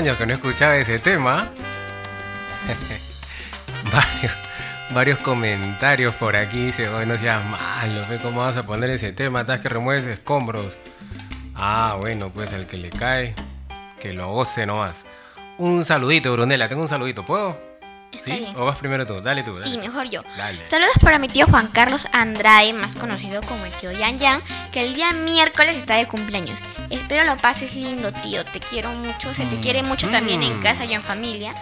[0.00, 1.50] Años que no escuchaba ese tema.
[3.92, 4.32] varios,
[4.94, 6.66] varios comentarios por aquí.
[6.66, 9.42] Dice, "Oye, no seas malo, ve cómo vas a poner ese tema.
[9.42, 10.74] Estás que remueves escombros.
[11.54, 13.34] Ah, bueno, pues el que le cae,
[14.00, 15.04] que lo goce nomás.
[15.58, 16.66] Un saludito, Brunella.
[16.66, 17.26] Tengo un saludito.
[17.26, 17.60] ¿Puedo?
[18.10, 18.38] Está ¿Sí?
[18.38, 18.56] bien.
[18.56, 19.20] ¿O vas primero tú?
[19.20, 19.54] Dale tú.
[19.54, 19.88] Sí, dale.
[19.88, 20.22] mejor yo.
[20.38, 20.64] Dale.
[20.64, 24.40] Saludos para mi tío Juan Carlos Andrade, más conocido como el tío Yan Yan,
[24.72, 26.58] que el día miércoles está de cumpleaños.
[27.10, 28.44] Espero lo pases lindo, tío.
[28.44, 29.34] Te quiero mucho.
[29.34, 30.62] Se te quiere mucho también en Mm.
[30.62, 31.52] casa y en familia.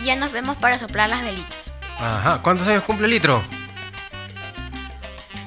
[0.00, 1.70] Y ya nos vemos para soplar las velitas.
[2.00, 2.40] Ajá.
[2.42, 3.40] ¿Cuántos años cumple Litro?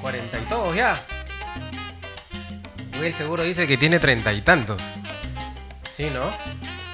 [0.00, 0.98] 40 y todos ya.
[3.02, 4.80] Will seguro dice que tiene treinta y tantos.
[5.94, 6.22] Sí, ¿no?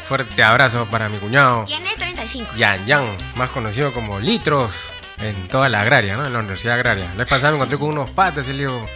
[0.05, 1.67] Fuerte abrazo para mi cuñado.
[1.67, 2.51] Tiene 35.
[2.57, 3.07] Yan Yan,
[3.37, 4.73] más conocido como Litros
[5.19, 6.27] en toda la agraria, ¿no?
[6.27, 7.05] En la Universidad Agraria.
[7.13, 8.87] La vez pasada me encontré con unos patas y le digo,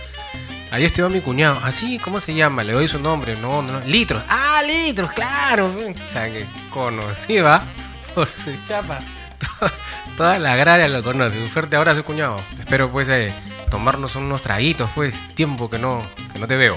[0.70, 1.60] ahí estudió mi cuñado.
[1.64, 2.62] Así, ¿cómo se llama?
[2.64, 3.36] Le doy su nombre.
[3.36, 3.80] No, no, no.
[3.86, 4.22] Litros.
[4.28, 5.66] Ah, Litros, claro.
[5.66, 7.62] O sea, que conocida
[8.14, 8.98] por su chapa.
[9.38, 9.72] Toda-
[10.16, 11.38] Toda la agraria lo conoce.
[11.40, 12.36] Un fuerte abrazo, cuñado.
[12.58, 13.32] Espero, pues, eh,
[13.70, 15.14] tomarnos unos traguitos, pues.
[15.34, 16.02] Tiempo que no,
[16.32, 16.76] que no te veo.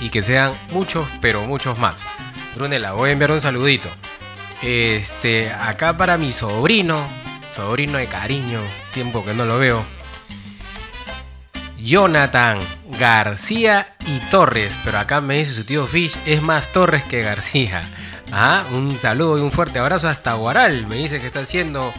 [0.00, 2.04] Y que sean muchos, pero muchos más.
[2.54, 3.88] Brunella, voy a enviar un saludito.
[4.62, 7.06] Este, acá para mi sobrino,
[7.54, 8.60] sobrino de cariño,
[8.94, 9.84] tiempo que no lo veo.
[11.78, 12.58] Jonathan
[12.98, 17.82] García y Torres, pero acá me dice su tío Fish, es más Torres que García.
[18.32, 21.92] Ah, un saludo y un fuerte abrazo hasta Guaral, me dice que está haciendo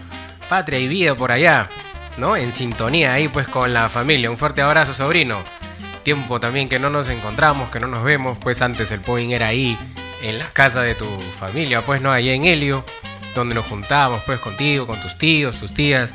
[0.50, 1.70] patria y vida por allá,
[2.18, 2.36] ¿no?
[2.36, 4.32] En sintonía ahí pues con la familia.
[4.32, 5.38] Un fuerte abrazo, sobrino.
[6.04, 9.48] Tiempo también que no nos encontramos, que no nos vemos, pues antes el point era
[9.48, 9.78] ahí
[10.24, 11.06] en la casa de tu
[11.40, 12.84] familia, pues no, allá en Helio,
[13.36, 16.14] donde nos juntábamos pues contigo, con tus tíos, tus tías,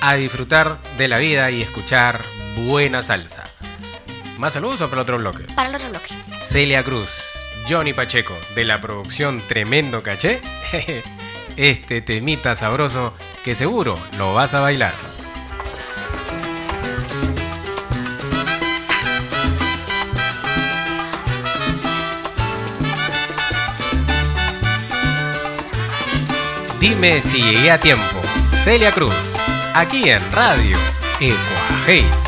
[0.00, 2.20] a disfrutar de la vida y escuchar
[2.66, 3.44] buena salsa.
[4.38, 5.44] ¿Más saludos o para el otro bloque?
[5.54, 6.14] Para el otro bloque.
[6.40, 7.10] Celia Cruz,
[7.68, 10.40] Johnny Pacheco, de la producción Tremendo Caché.
[11.56, 13.14] Este temita sabroso
[13.44, 14.94] que seguro lo vas a bailar.
[26.80, 28.02] Dime si llegué a tiempo.
[28.64, 29.14] Celia Cruz,
[29.74, 30.76] aquí en Radio
[31.20, 32.21] Ecuajei.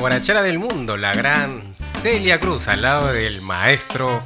[0.00, 4.22] Guarachera del mundo, la gran Celia Cruz, al lado del maestro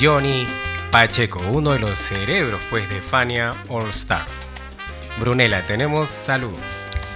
[0.00, 0.46] Johnny
[0.90, 4.38] Pacheco, uno de los cerebros pues de Fania All Stars.
[5.20, 6.58] Brunela, tenemos saludos.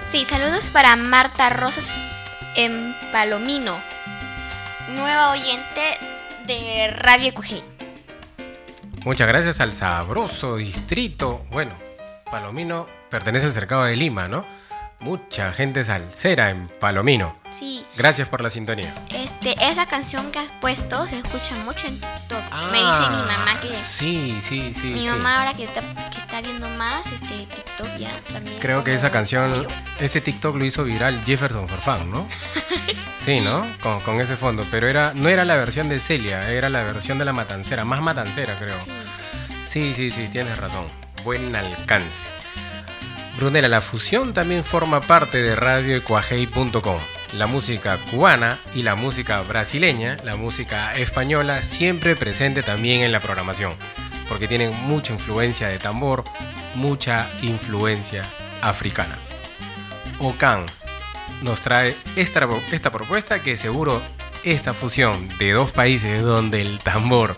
[0.04, 1.98] Sí, saludos para Marta Rosas
[2.56, 3.80] en Palomino,
[4.90, 5.96] nueva oyente
[6.46, 7.64] de Radio Cujey.
[9.06, 11.42] Muchas gracias al sabroso distrito.
[11.50, 11.72] Bueno,
[12.30, 14.44] Palomino pertenece al cercado de Lima, ¿no?
[15.00, 17.36] Mucha gente salsera en Palomino.
[17.98, 18.94] Gracias por la sintonía.
[19.12, 22.42] este, esa canción que has puesto se escucha mucho en TikTok.
[22.70, 24.86] Me dice mi mamá que Ah, Sí, sí, sí.
[24.88, 25.08] mi sí.
[25.08, 25.80] mamá ahora que está,
[26.10, 28.58] que está viendo más este TikTok ya también.
[28.60, 29.68] Creo que esa canción, yo.
[29.98, 32.26] ese TikTok lo hizo viral Jefferson Farfán, ¿no?
[33.18, 33.66] Sí, ¿no?
[33.82, 34.64] Con, con ese fondo.
[34.70, 38.00] Pero era, no era la versión de Celia, era la versión de la matancera, más
[38.00, 38.78] matancera, creo.
[38.78, 38.90] Sí.
[39.66, 40.86] Sí, sí, sí, tienes razón.
[41.24, 42.30] Buen alcance.
[43.36, 47.00] Brunella, la fusión también forma parte de radioecuajei.com.
[47.34, 53.20] La música cubana y la música brasileña, la música española, siempre presente también en la
[53.20, 53.72] programación,
[54.28, 56.24] porque tienen mucha influencia de tambor,
[56.74, 58.22] mucha influencia
[58.62, 59.16] africana.
[60.18, 60.66] Ocan
[61.42, 64.02] nos trae esta, esta propuesta que seguro
[64.44, 67.36] esta fusión de dos países donde el tambor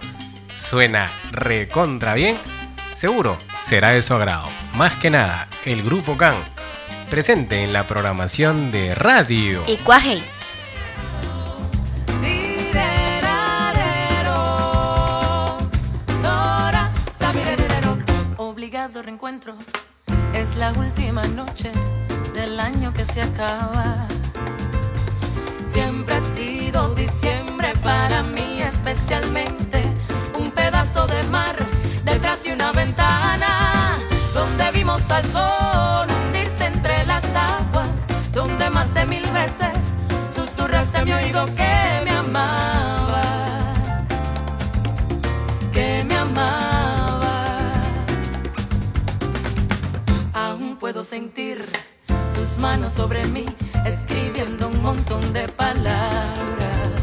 [0.54, 2.38] suena recontra bien,
[2.94, 4.46] seguro será de su agrado.
[4.74, 6.36] Más que nada, el grupo Can,
[7.10, 9.62] presente en la programación de radio.
[9.66, 9.76] Y
[17.18, 17.98] sabirerero,
[18.36, 19.56] Obligado reencuentro
[20.32, 21.72] es la última noche
[22.32, 24.06] del año que se acaba.
[51.10, 51.66] Sentir
[52.36, 53.44] tus manos sobre mí,
[53.84, 57.02] escribiendo un montón de palabras.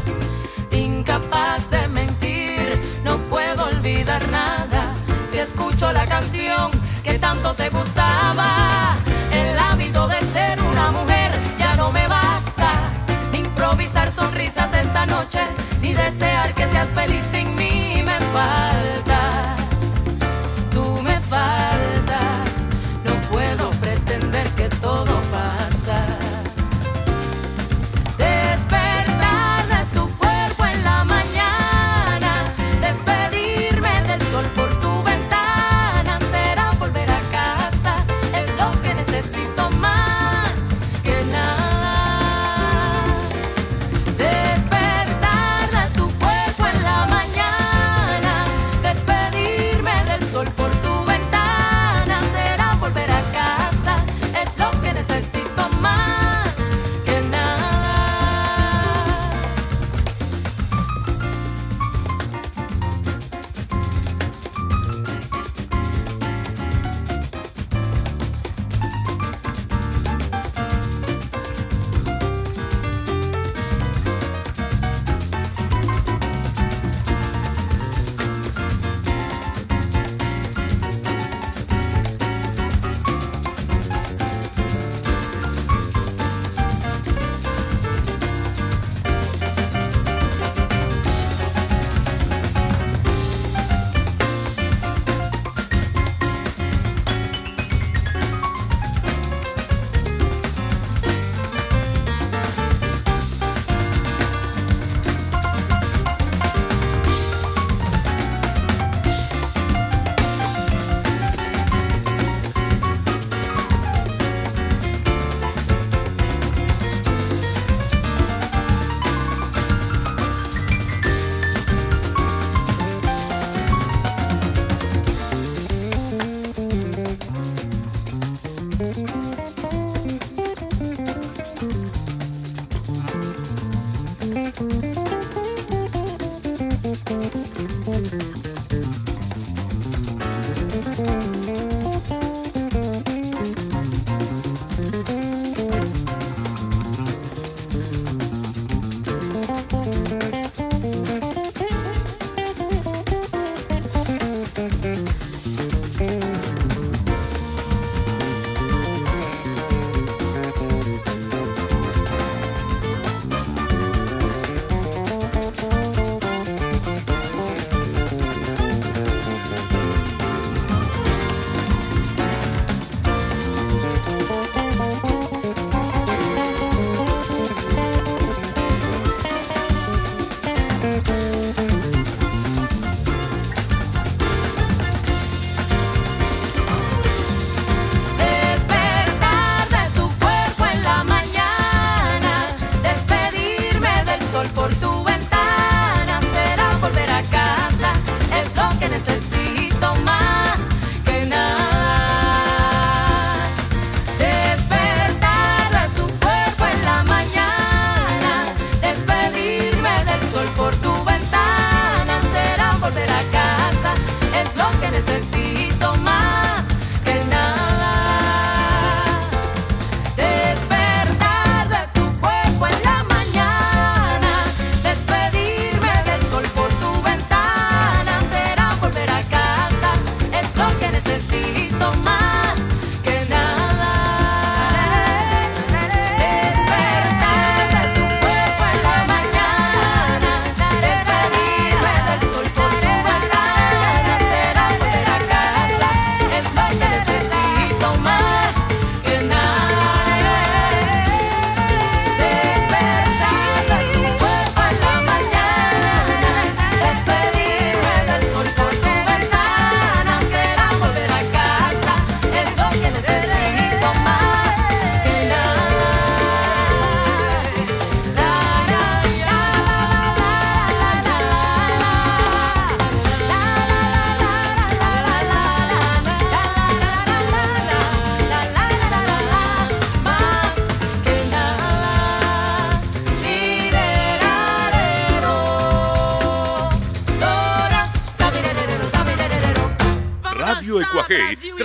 [0.72, 4.94] Incapaz de mentir, no puedo olvidar nada.
[5.30, 6.70] Si escucho la canción
[7.04, 8.67] que tanto te gustaba,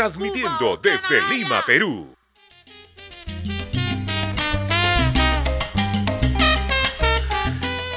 [0.04, 2.14] transmitiendo desde Lima, Perú.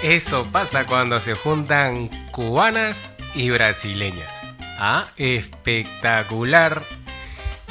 [0.05, 4.31] Eso pasa cuando se juntan cubanas y brasileñas.
[4.79, 6.81] Ah, espectacular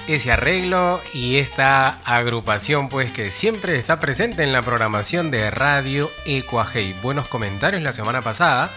[0.09, 6.11] ese arreglo y esta agrupación pues que siempre está presente en la programación de Radio
[6.25, 6.93] Ecuajei.
[7.01, 8.69] Buenos comentarios la semana pasada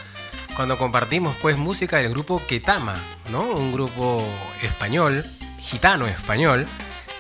[0.55, 2.95] cuando compartimos pues música del grupo Ketama,
[3.33, 3.43] ¿no?
[3.43, 4.25] Un grupo
[4.63, 5.25] español,
[5.69, 6.67] gitano español,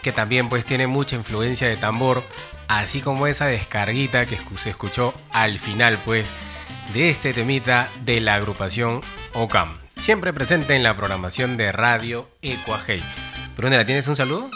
[0.03, 2.22] que también pues tiene mucha influencia de tambor,
[2.66, 6.30] así como esa descarguita que se escuchó al final pues
[6.94, 9.03] de este temita de la agrupación
[9.34, 9.78] OCAM.
[9.96, 13.03] Siempre presente en la programación de Radio Ecuajei.
[13.57, 14.51] Brunella, ¿tienes un saludo?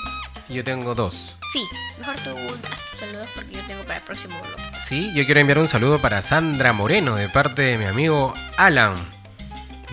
[0.49, 1.35] Yo tengo dos.
[1.53, 1.63] Sí,
[1.99, 2.31] mejor tú
[2.71, 4.63] haz tus saludos porque yo tengo para el próximo bloque.
[4.81, 8.95] Sí, yo quiero enviar un saludo para Sandra Moreno de parte de mi amigo Alan.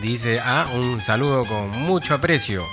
[0.02, 2.64] Dice, ah, un saludo con mucho aprecio.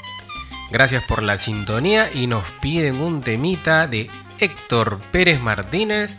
[0.71, 6.19] Gracias por la sintonía y nos piden un temita de Héctor Pérez Martínez,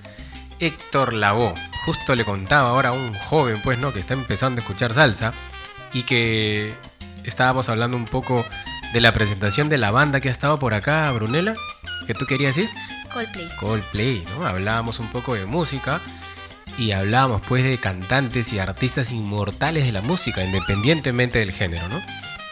[0.60, 1.54] Héctor Lagó.
[1.86, 3.94] Justo le contaba ahora a un joven, pues, ¿no?
[3.94, 5.34] Que está empezando a escuchar salsa
[5.94, 6.76] y que
[7.24, 8.46] estábamos hablando un poco
[8.94, 11.54] de la presentación de la banda que ha estado por acá, Brunella.
[12.06, 12.70] ¿Qué tú querías decir?
[13.14, 13.50] Coldplay.
[13.60, 14.46] Coldplay, ¿no?
[14.46, 16.00] Hablábamos un poco de música
[16.78, 22.00] y hablábamos pues de cantantes y artistas inmortales de la música, independientemente del género, ¿no?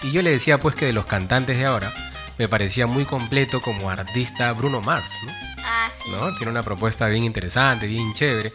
[0.05, 1.91] Y yo le decía pues que de los cantantes de ahora
[2.37, 5.31] me parecía muy completo como artista Bruno Mars, ¿no?
[5.65, 6.11] Ah, sí.
[6.11, 6.31] ¿no?
[6.37, 8.53] Tiene una propuesta bien interesante, bien chévere,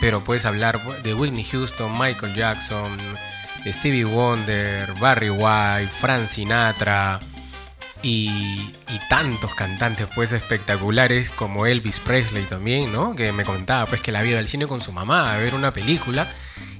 [0.00, 2.96] pero puedes hablar de Whitney Houston, Michael Jackson,
[3.66, 7.18] Stevie Wonder, Barry White, Frank Sinatra
[8.00, 13.16] y, y tantos cantantes pues espectaculares como Elvis Presley también, ¿no?
[13.16, 15.72] Que me contaba pues que la vida del cine con su mamá a ver una
[15.72, 16.28] película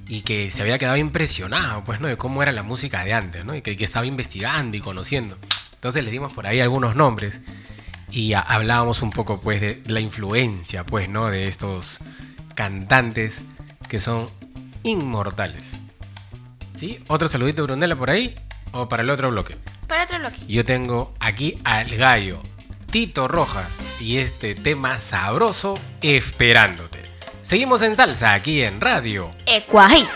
[0.09, 2.09] y que se había quedado impresionado pues, ¿no?
[2.09, 3.55] De cómo era la música de antes, ¿no?
[3.55, 5.39] Y que, que estaba investigando y conociendo.
[5.75, 7.43] Entonces le dimos por ahí algunos nombres
[8.11, 11.99] y a- hablábamos un poco pues de la influencia pues no de estos
[12.55, 13.43] cantantes
[13.89, 14.29] que son
[14.83, 15.79] inmortales
[16.75, 16.99] ¿sí?
[17.09, 18.35] otro saludito Brunella por ahí
[18.73, 20.39] o para el otro bloque Para otro bloque.
[20.47, 22.41] yo tengo aquí al gallo
[22.91, 27.01] Tito Rojas y este tema sabroso esperándote
[27.43, 30.07] seguimos en salsa aquí en radio Ecuají.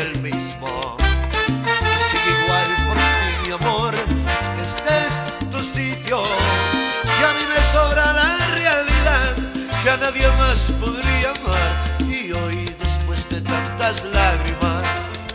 [0.00, 0.96] El mismo.
[2.08, 3.94] Sigue igual por ti, mi amor.
[4.64, 6.22] Este es tu sitio.
[7.04, 7.60] Y a mí me
[8.14, 9.36] la realidad
[9.82, 11.72] que a nadie más podría amar.
[12.08, 14.84] Y hoy, después de tantas lágrimas,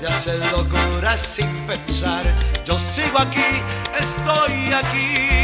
[0.02, 2.24] de hacer locuras sin pensar,
[2.66, 3.52] yo sigo aquí,
[4.00, 5.35] estoy aquí.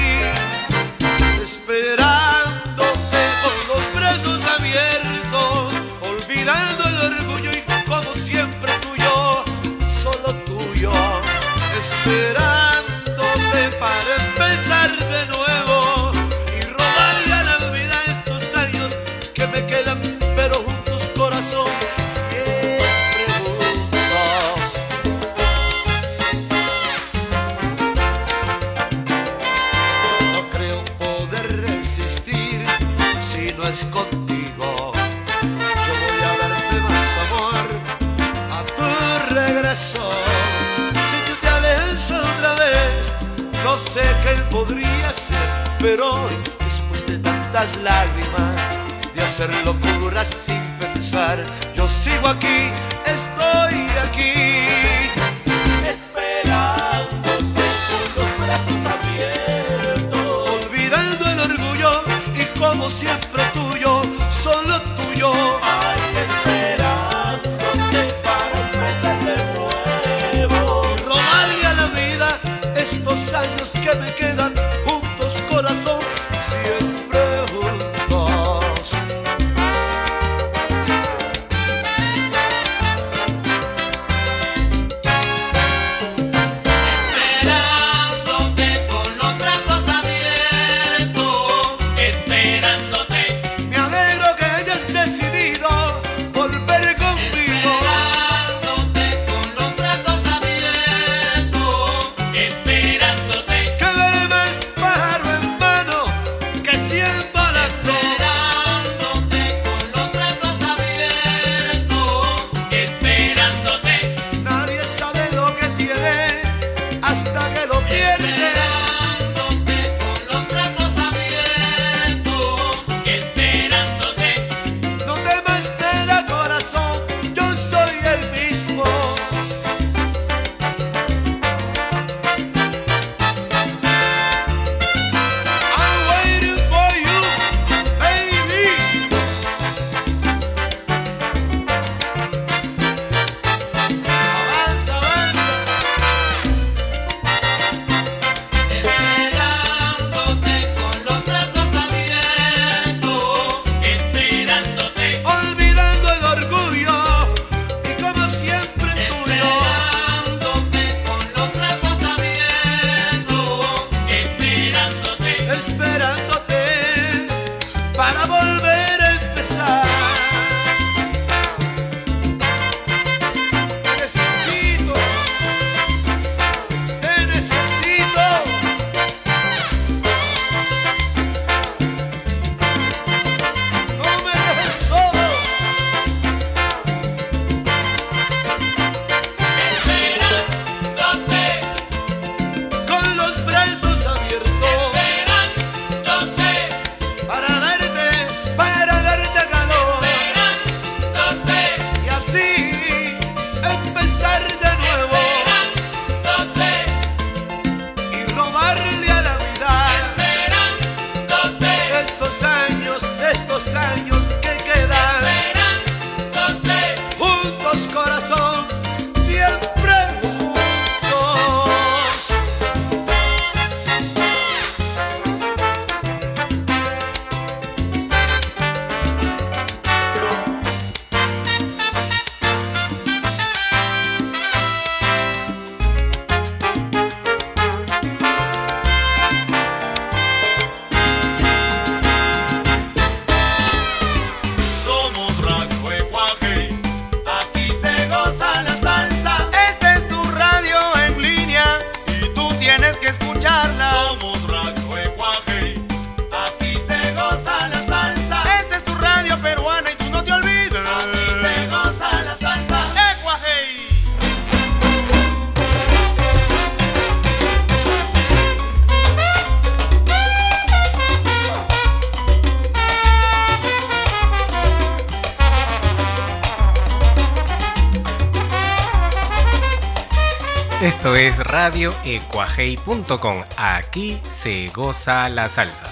[281.31, 283.43] Es radioecuajei.com.
[283.55, 285.85] Aquí se goza la salsa.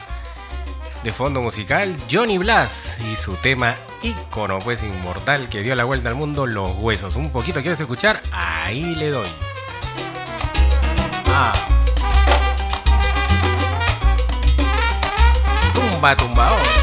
[1.04, 6.10] De fondo musical, Johnny Blas y su tema ícono, pues inmortal, que dio la vuelta
[6.10, 7.16] al mundo, Los Huesos.
[7.16, 9.30] Un poquito quieres escuchar, ahí le doy.
[11.28, 11.54] Ah.
[15.74, 16.52] Tumba, tumba.
[16.52, 16.79] oh.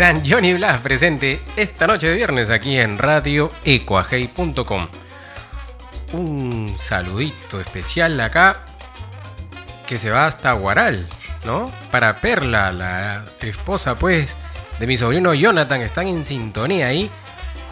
[0.00, 4.88] Gran Johnny Blas presente esta noche de viernes aquí en radioecuajei.com.
[6.14, 8.64] Un saludito especial acá
[9.86, 11.06] que se va hasta Guaral,
[11.44, 11.70] ¿no?
[11.90, 14.36] Para Perla, la esposa pues
[14.78, 17.10] de mi sobrino Jonathan, están en sintonía ahí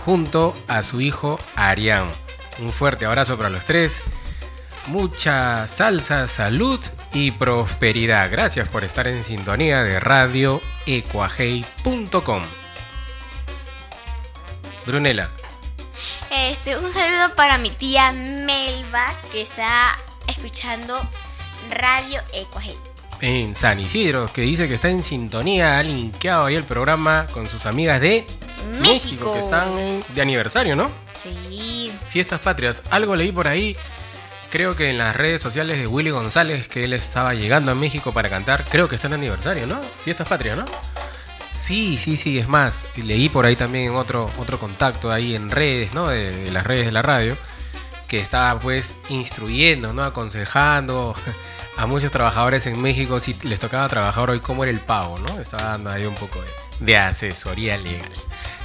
[0.04, 2.08] junto a su hijo Arián.
[2.58, 4.02] Un fuerte abrazo para los tres.
[4.88, 6.78] Mucha salsa, salud
[7.14, 8.30] y prosperidad.
[8.30, 9.98] Gracias por estar en sintonía de
[10.88, 12.42] radioecuajei.com.
[14.86, 15.30] Brunela,
[16.30, 20.98] Este, un saludo para mi tía Melba que está escuchando
[21.70, 22.76] Radio Ecuajei.
[23.20, 27.48] en San Isidro, que dice que está en sintonía, ha linkeado ahí el programa con
[27.48, 28.24] sus amigas de
[28.80, 29.34] México.
[29.34, 30.90] que están de aniversario, ¿no?
[31.22, 31.92] Sí.
[32.08, 32.82] Fiestas patrias.
[32.90, 33.76] Algo leí por ahí,
[34.50, 38.12] creo que en las redes sociales de Willy González, que él estaba llegando a México
[38.12, 38.64] para cantar.
[38.68, 39.80] Creo que está en aniversario, ¿no?
[40.04, 40.64] Fiestas patrias, ¿no?
[41.52, 42.86] Sí, sí, sí, es más.
[42.96, 46.08] Leí por ahí también en otro, otro contacto ahí en redes, ¿no?
[46.08, 47.36] De, las redes de la radio,
[48.06, 50.02] que estaba pues instruyendo, ¿no?
[50.04, 51.14] Aconsejando
[51.76, 55.40] a muchos trabajadores en México si les tocaba trabajar hoy cómo era el pago, ¿no?
[55.40, 58.12] Estaba dando ahí un poco de, de asesoría legal.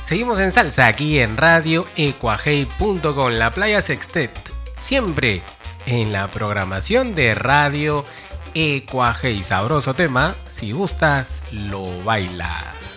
[0.04, 4.32] Seguimos en salsa aquí en Radio Ecuajei.com, la playa Sextet,
[4.78, 5.42] siempre
[5.86, 8.04] en la programación de Radio
[8.54, 9.44] Ecuajei.
[9.44, 12.93] Sabroso tema, si gustas, lo bailas.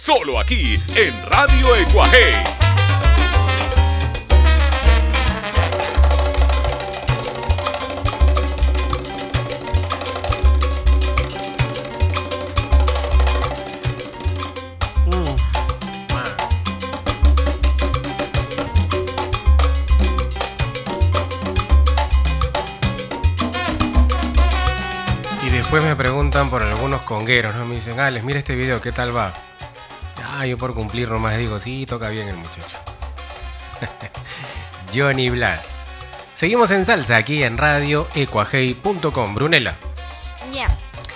[0.00, 2.32] solo aquí en Radio Ecuaje.
[25.42, 27.66] Y Después me preguntan por algunos congueros, ¿no?
[27.66, 29.49] Me dicen, Alex, mira este video, ¿qué tal va?
[30.40, 32.78] Ah, yo por cumplir nomás digo, sí, toca bien el muchacho.
[34.94, 35.74] Johnny Blas.
[36.34, 39.34] Seguimos en salsa aquí en radio ecuajei.com.
[39.34, 39.74] Brunella.
[40.50, 40.66] Ya.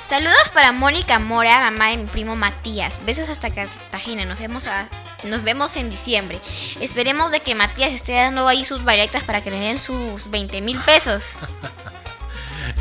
[0.06, 3.00] Saludos para Mónica Mora, mamá de mi primo Matías.
[3.06, 4.26] Besos hasta Cartagena.
[4.26, 4.88] Nos vemos a-
[5.24, 6.38] nos vemos en diciembre.
[6.82, 10.60] Esperemos de que Matías esté dando ahí sus bailetas para que le den sus 20
[10.60, 11.38] mil pesos.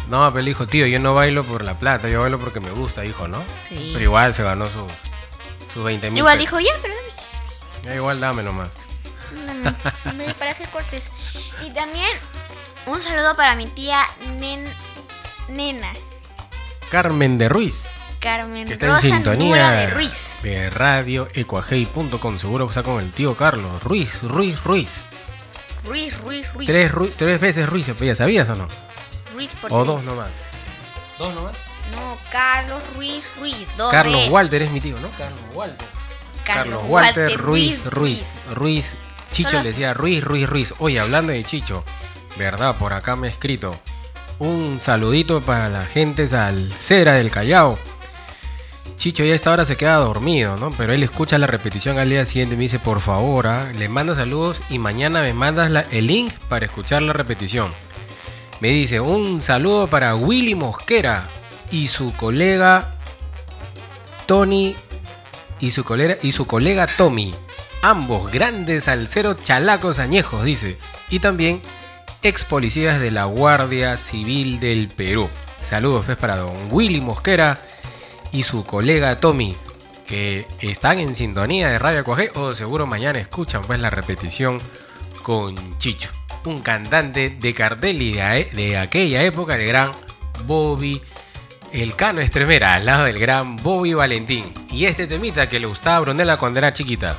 [0.10, 3.04] No, pero hijo, tío, yo no bailo por la plata, yo bailo porque me gusta,
[3.06, 3.42] hijo, ¿no?
[3.68, 3.92] Sí.
[3.94, 4.86] Pero igual se ganó su,
[5.74, 6.20] sus 20 mil.
[6.20, 6.94] Igual dijo, ya, pero
[7.84, 8.70] Ya, igual dame nomás.
[9.46, 9.76] dame,
[10.06, 11.10] dame para hacer cortes.
[11.66, 12.10] Y también
[12.86, 14.02] un saludo para mi tía
[14.40, 14.68] Nen-
[15.50, 15.92] Nena,
[16.92, 17.82] Carmen de Ruiz.
[18.20, 20.36] Carmen Que está en Rosa sintonía Nura de Ruiz.
[20.44, 22.40] de radio ecuajei.com.
[22.40, 23.84] Seguro que está con el tío Carlos.
[23.84, 25.04] Ruiz, Ruiz, Ruiz.
[25.86, 26.70] Ruiz, Ruiz, Ruiz.
[26.70, 28.68] Tres, tres veces Ruiz se pedía, ¿sabías o no?
[29.34, 29.88] Ruiz por O tres.
[29.88, 30.30] dos nomás.
[31.20, 31.56] ¿Dos nomás?
[31.92, 33.68] No, Carlos Ruiz, Ruiz.
[33.78, 34.32] Dos Carlos veces.
[34.32, 35.10] Walter es mi tío, ¿no?
[35.18, 35.88] Carlos Walter.
[36.44, 38.94] Carlos, Walter, Ruiz, Ruiz, Ruiz.
[39.32, 40.74] Chicho le decía Ruiz, Ruiz, Ruiz.
[40.80, 41.84] Oye, hablando de Chicho,
[42.38, 42.76] ¿verdad?
[42.78, 43.80] Por acá me he escrito.
[44.40, 47.80] Un saludito para la gente salsera del Callao.
[48.98, 50.70] Chicho ya a esta hora se queda dormido, ¿no?
[50.72, 53.90] Pero él escucha la repetición al día siguiente y me dice, por favor, ah, le
[53.90, 57.72] manda saludos y mañana me mandas la- el link para escuchar la repetición.
[58.60, 61.28] Me dice, un saludo para Willy Mosquera
[61.74, 62.94] y su colega
[64.28, 64.76] Tony
[65.60, 67.34] y su colega, y su colega Tommy.
[67.82, 70.78] Ambos grandes salseros chalacos añejos, dice.
[71.10, 71.62] Y también
[72.22, 75.28] ex policías de la Guardia Civil del Perú.
[75.62, 77.60] Saludos pues, para don Willy Mosquera
[78.32, 79.56] y su colega Tommy,
[80.06, 84.60] que están en sintonía de Radio Cuajé o seguro mañana escuchan pues la repetición
[85.24, 86.10] con Chicho,
[86.46, 89.92] un cantante de cartel y de, de aquella época, el gran
[90.46, 91.02] Bobby
[91.74, 94.54] el Cano Estremera, al lado del gran Bobby Valentín.
[94.72, 97.18] Y este temita que le gustaba a Brunella cuando era chiquita,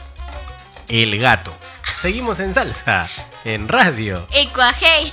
[0.88, 1.54] El Gato.
[2.00, 3.08] Seguimos en salsa,
[3.44, 4.26] en radio.
[4.30, 5.12] Ecuajei.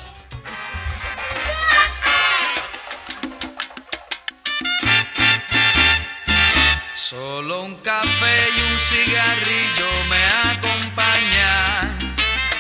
[6.94, 11.98] Solo un café y un cigarrillo me acompañan.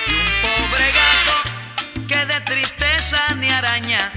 [0.07, 4.11] Y un pobre gato que de tristeza ni araña.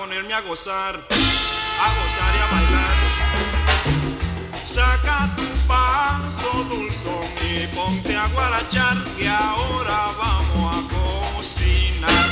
[0.00, 2.96] ponerme a gozar, a gozar y a bailar.
[4.64, 10.80] Saca tu paso dulzón y ponte a guarachar que ahora vamos a
[11.36, 12.29] cocinar.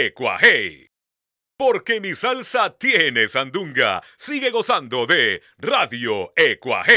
[0.00, 0.90] de Cuajé.
[1.58, 4.02] Porque mi salsa tiene sandunga.
[4.16, 6.94] Sigue gozando de Radio Ecuaje.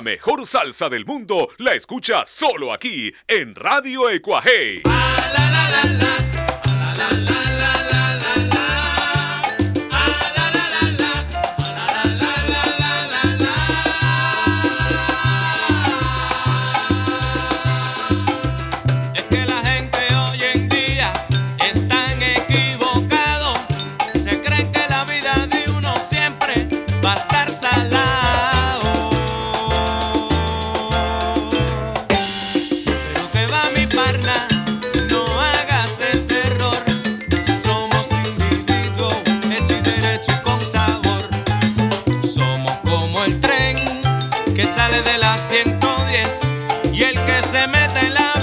[0.00, 4.80] La mejor salsa del mundo la escucha solo aquí en Radio Ecuaje.
[45.02, 46.52] De la 110
[46.92, 48.39] y el que se mete en la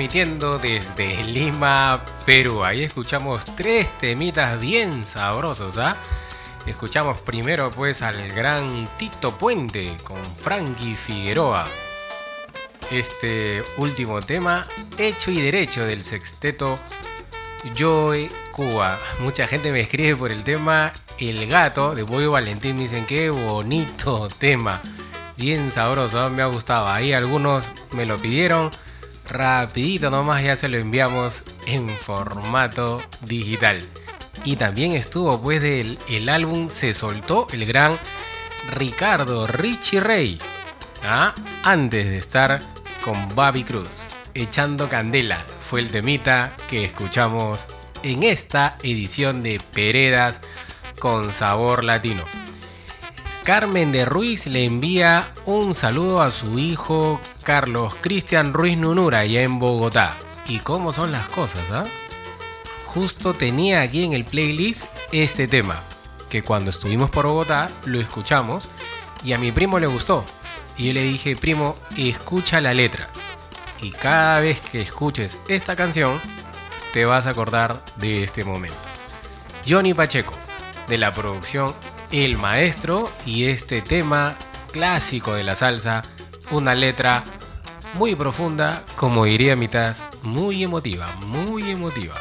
[0.00, 2.64] transmitiendo desde Lima, Perú.
[2.64, 5.94] Ahí escuchamos tres temitas bien sabrosos, ¿ah?
[6.64, 11.66] Escuchamos primero pues al gran Tito Puente con Frankie Figueroa.
[12.90, 14.66] Este último tema,
[14.96, 16.78] hecho y derecho del sexteto
[17.78, 18.98] Joe Cuba.
[19.18, 22.76] Mucha gente me escribe por el tema El gato de Boyo Valentín.
[22.76, 24.80] Me dicen qué bonito tema.
[25.36, 26.88] Bien sabroso, me ha gustado.
[26.88, 28.70] Ahí algunos me lo pidieron.
[29.30, 33.80] Rapidito nomás ya se lo enviamos en formato digital.
[34.44, 37.96] Y también estuvo pues del el álbum Se Soltó el gran
[38.74, 40.40] Ricardo Richie Rey.
[41.04, 41.32] ¿ah?
[41.62, 42.60] Antes de estar
[43.04, 44.00] con Babi Cruz.
[44.34, 47.68] Echando Candela fue el temita que escuchamos
[48.02, 50.40] en esta edición de Peredas
[50.98, 52.24] con sabor latino.
[53.44, 59.42] Carmen de Ruiz le envía un saludo a su hijo Carlos Cristian Ruiz Nunura allá
[59.42, 60.16] en Bogotá.
[60.46, 61.70] ¿Y cómo son las cosas?
[61.70, 61.84] ah?
[62.86, 65.76] Justo tenía aquí en el playlist este tema,
[66.28, 68.68] que cuando estuvimos por Bogotá lo escuchamos
[69.24, 70.24] y a mi primo le gustó.
[70.76, 73.08] Y yo le dije, primo, escucha la letra.
[73.80, 76.20] Y cada vez que escuches esta canción,
[76.92, 78.76] te vas a acordar de este momento.
[79.68, 80.34] Johnny Pacheco,
[80.88, 81.74] de la producción
[82.10, 84.36] El Maestro, y este tema
[84.72, 86.02] clásico de la salsa,
[86.50, 87.24] una letra
[87.94, 92.14] muy profunda, como diría Mitas, muy emotiva, muy emotiva.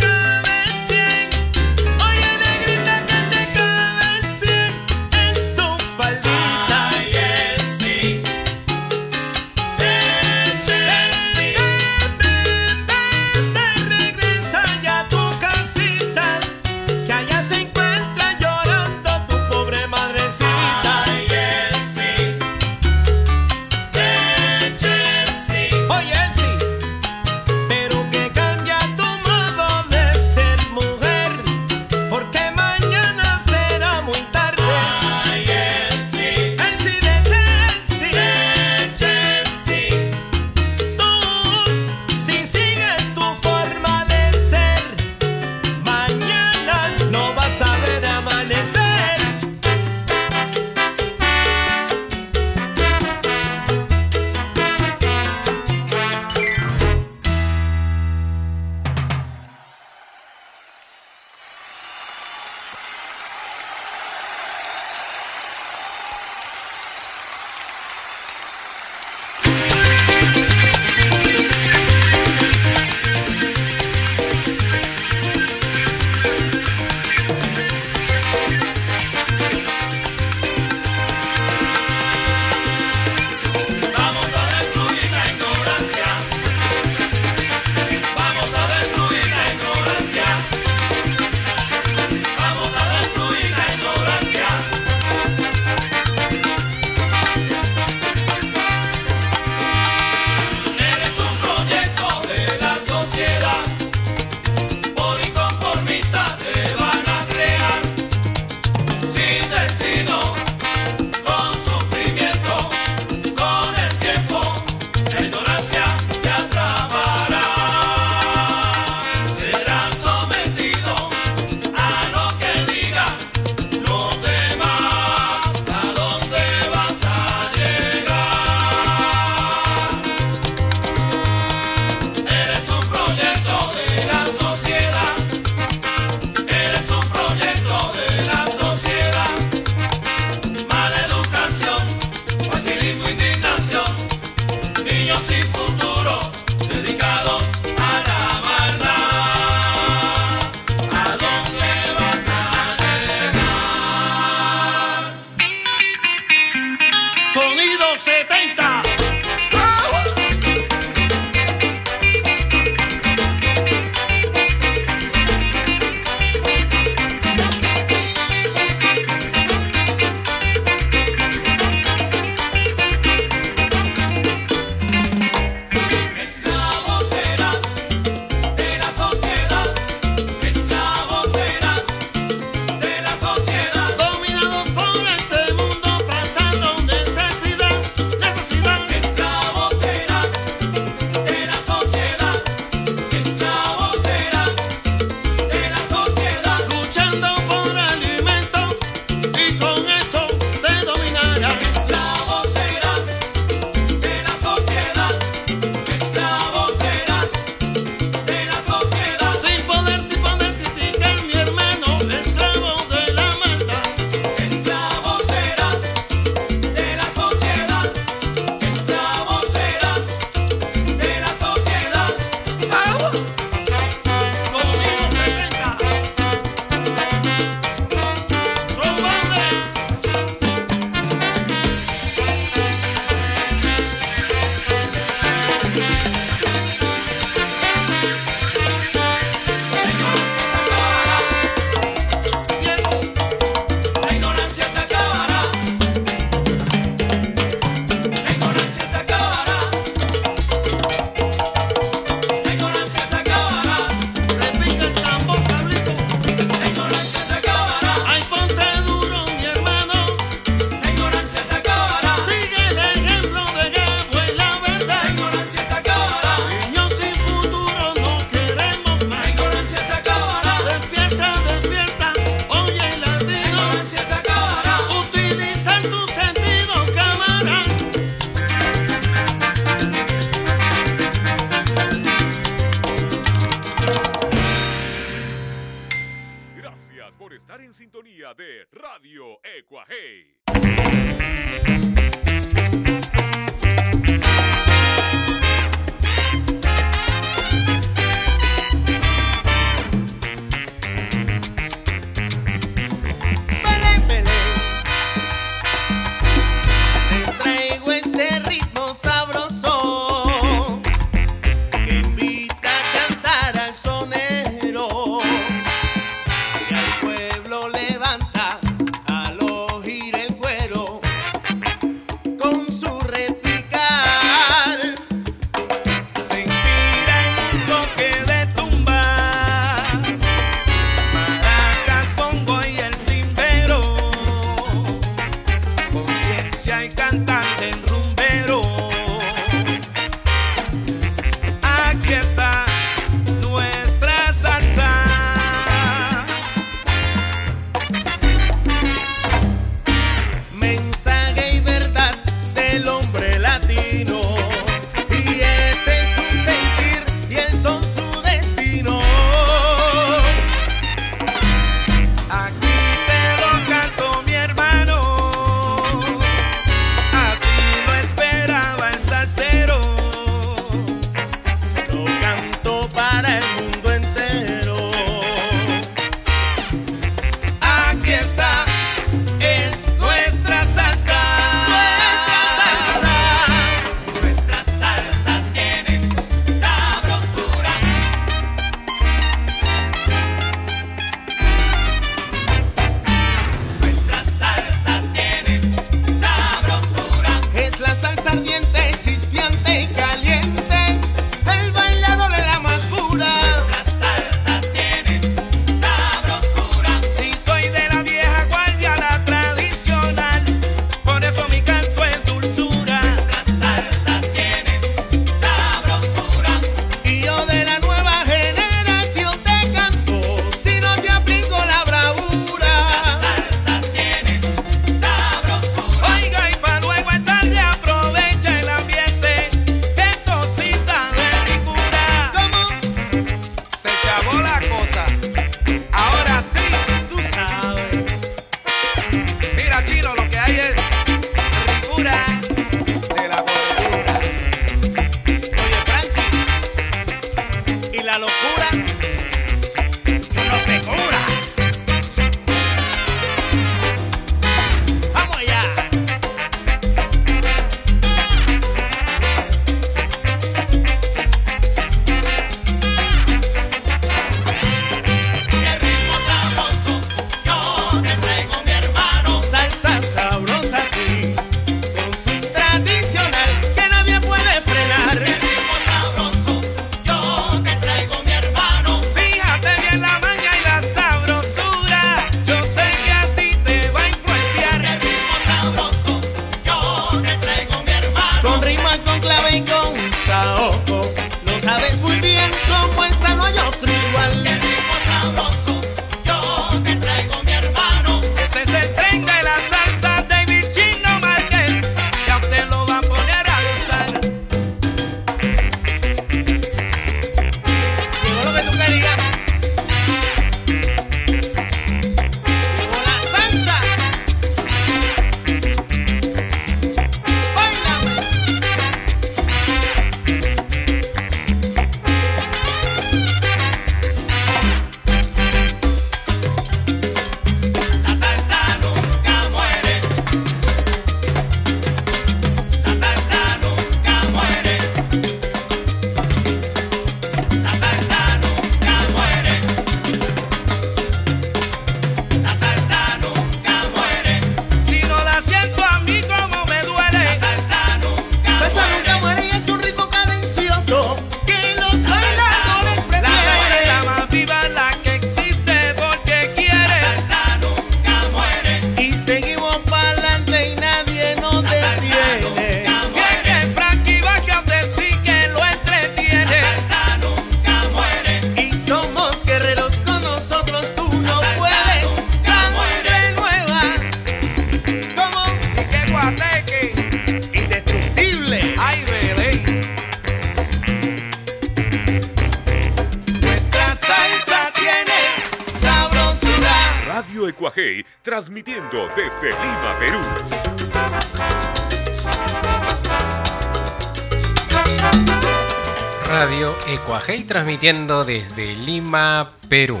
[597.86, 600.00] Desde Lima, Perú.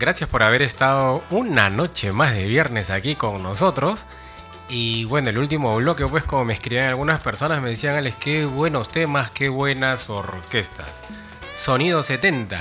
[0.00, 4.04] Gracias por haber estado una noche más de viernes aquí con nosotros.
[4.68, 8.46] Y bueno, el último bloque, pues como me escribían algunas personas, me decían, Alex, qué
[8.46, 11.04] buenos temas, qué buenas orquestas.
[11.56, 12.60] Sonido 70.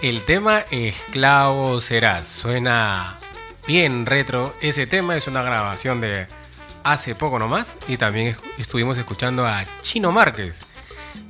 [0.00, 2.28] El tema Esclavo serás.
[2.28, 3.18] Suena
[3.66, 4.56] bien retro.
[4.62, 6.26] Ese tema es una grabación de
[6.84, 7.76] hace poco nomás.
[7.86, 10.71] Y también estuvimos escuchando a Chino Márquez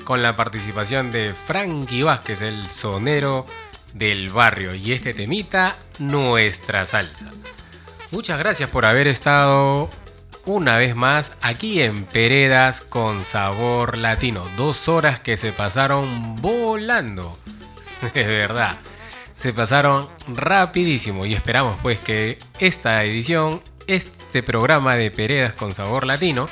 [0.04, 3.46] con la participación de Frankie Vázquez, el sonero
[3.94, 4.74] del barrio.
[4.74, 7.30] Y este temita, nuestra salsa.
[8.10, 9.88] Muchas gracias por haber estado
[10.44, 14.46] una vez más aquí en Peredas con sabor latino.
[14.56, 17.38] Dos horas que se pasaron volando.
[18.14, 18.78] De verdad.
[19.34, 26.06] Se pasaron rapidísimo y esperamos pues que esta edición, este programa de Peredas con sabor
[26.06, 26.48] latino,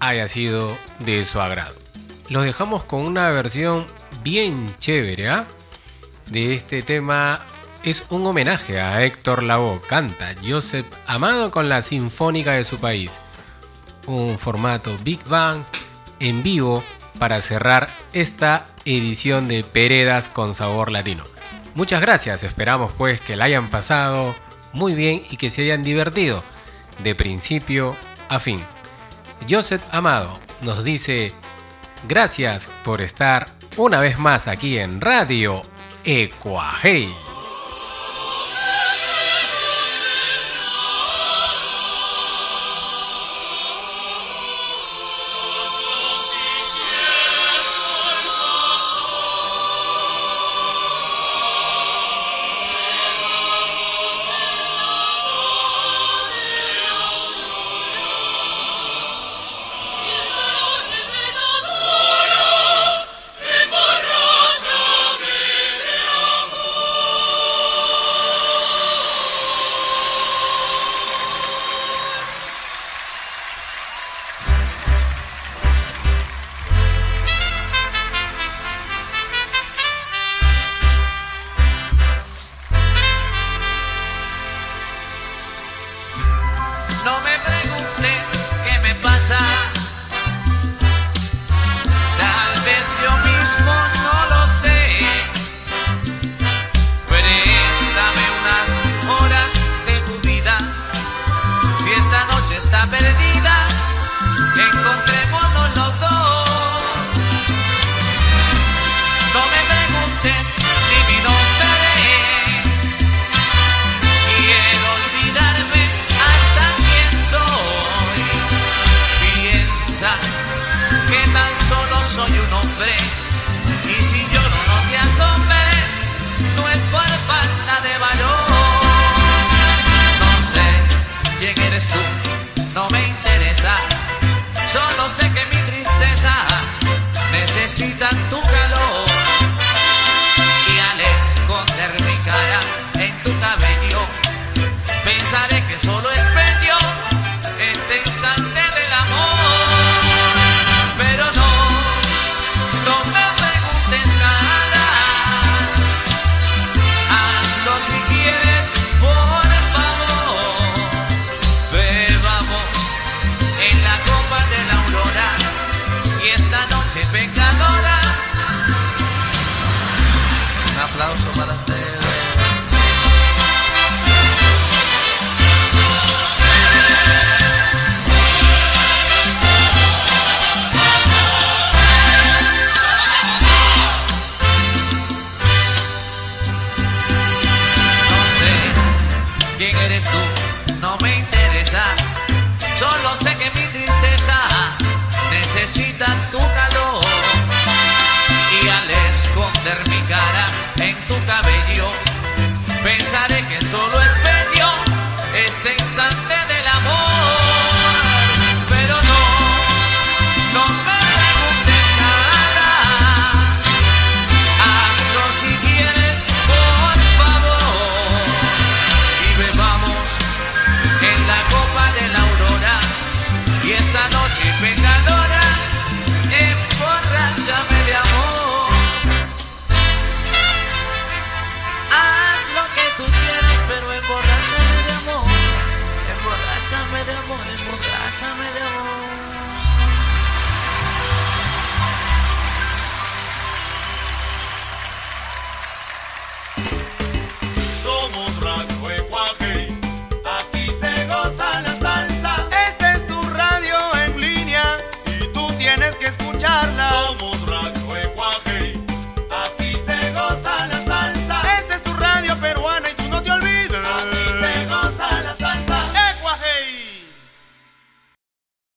[0.00, 1.83] haya sido de su agrado
[2.28, 3.86] los dejamos con una versión
[4.22, 5.46] bien chévere ¿ah?
[6.26, 7.40] de este tema.
[7.82, 9.80] Es un homenaje a Héctor Lavoe.
[9.86, 13.20] Canta Joseph Amado con la Sinfónica de su país.
[14.06, 15.62] Un formato Big Bang
[16.20, 16.82] en vivo
[17.18, 21.24] para cerrar esta edición de Peredas con sabor latino.
[21.74, 24.34] Muchas gracias, esperamos pues que la hayan pasado
[24.72, 26.42] muy bien y que se hayan divertido
[27.02, 27.96] de principio
[28.28, 28.60] a fin.
[29.48, 31.32] Joseph Amado nos dice
[32.06, 35.62] Gracias por estar una vez más aquí en Radio
[36.04, 37.33] Ecuajei.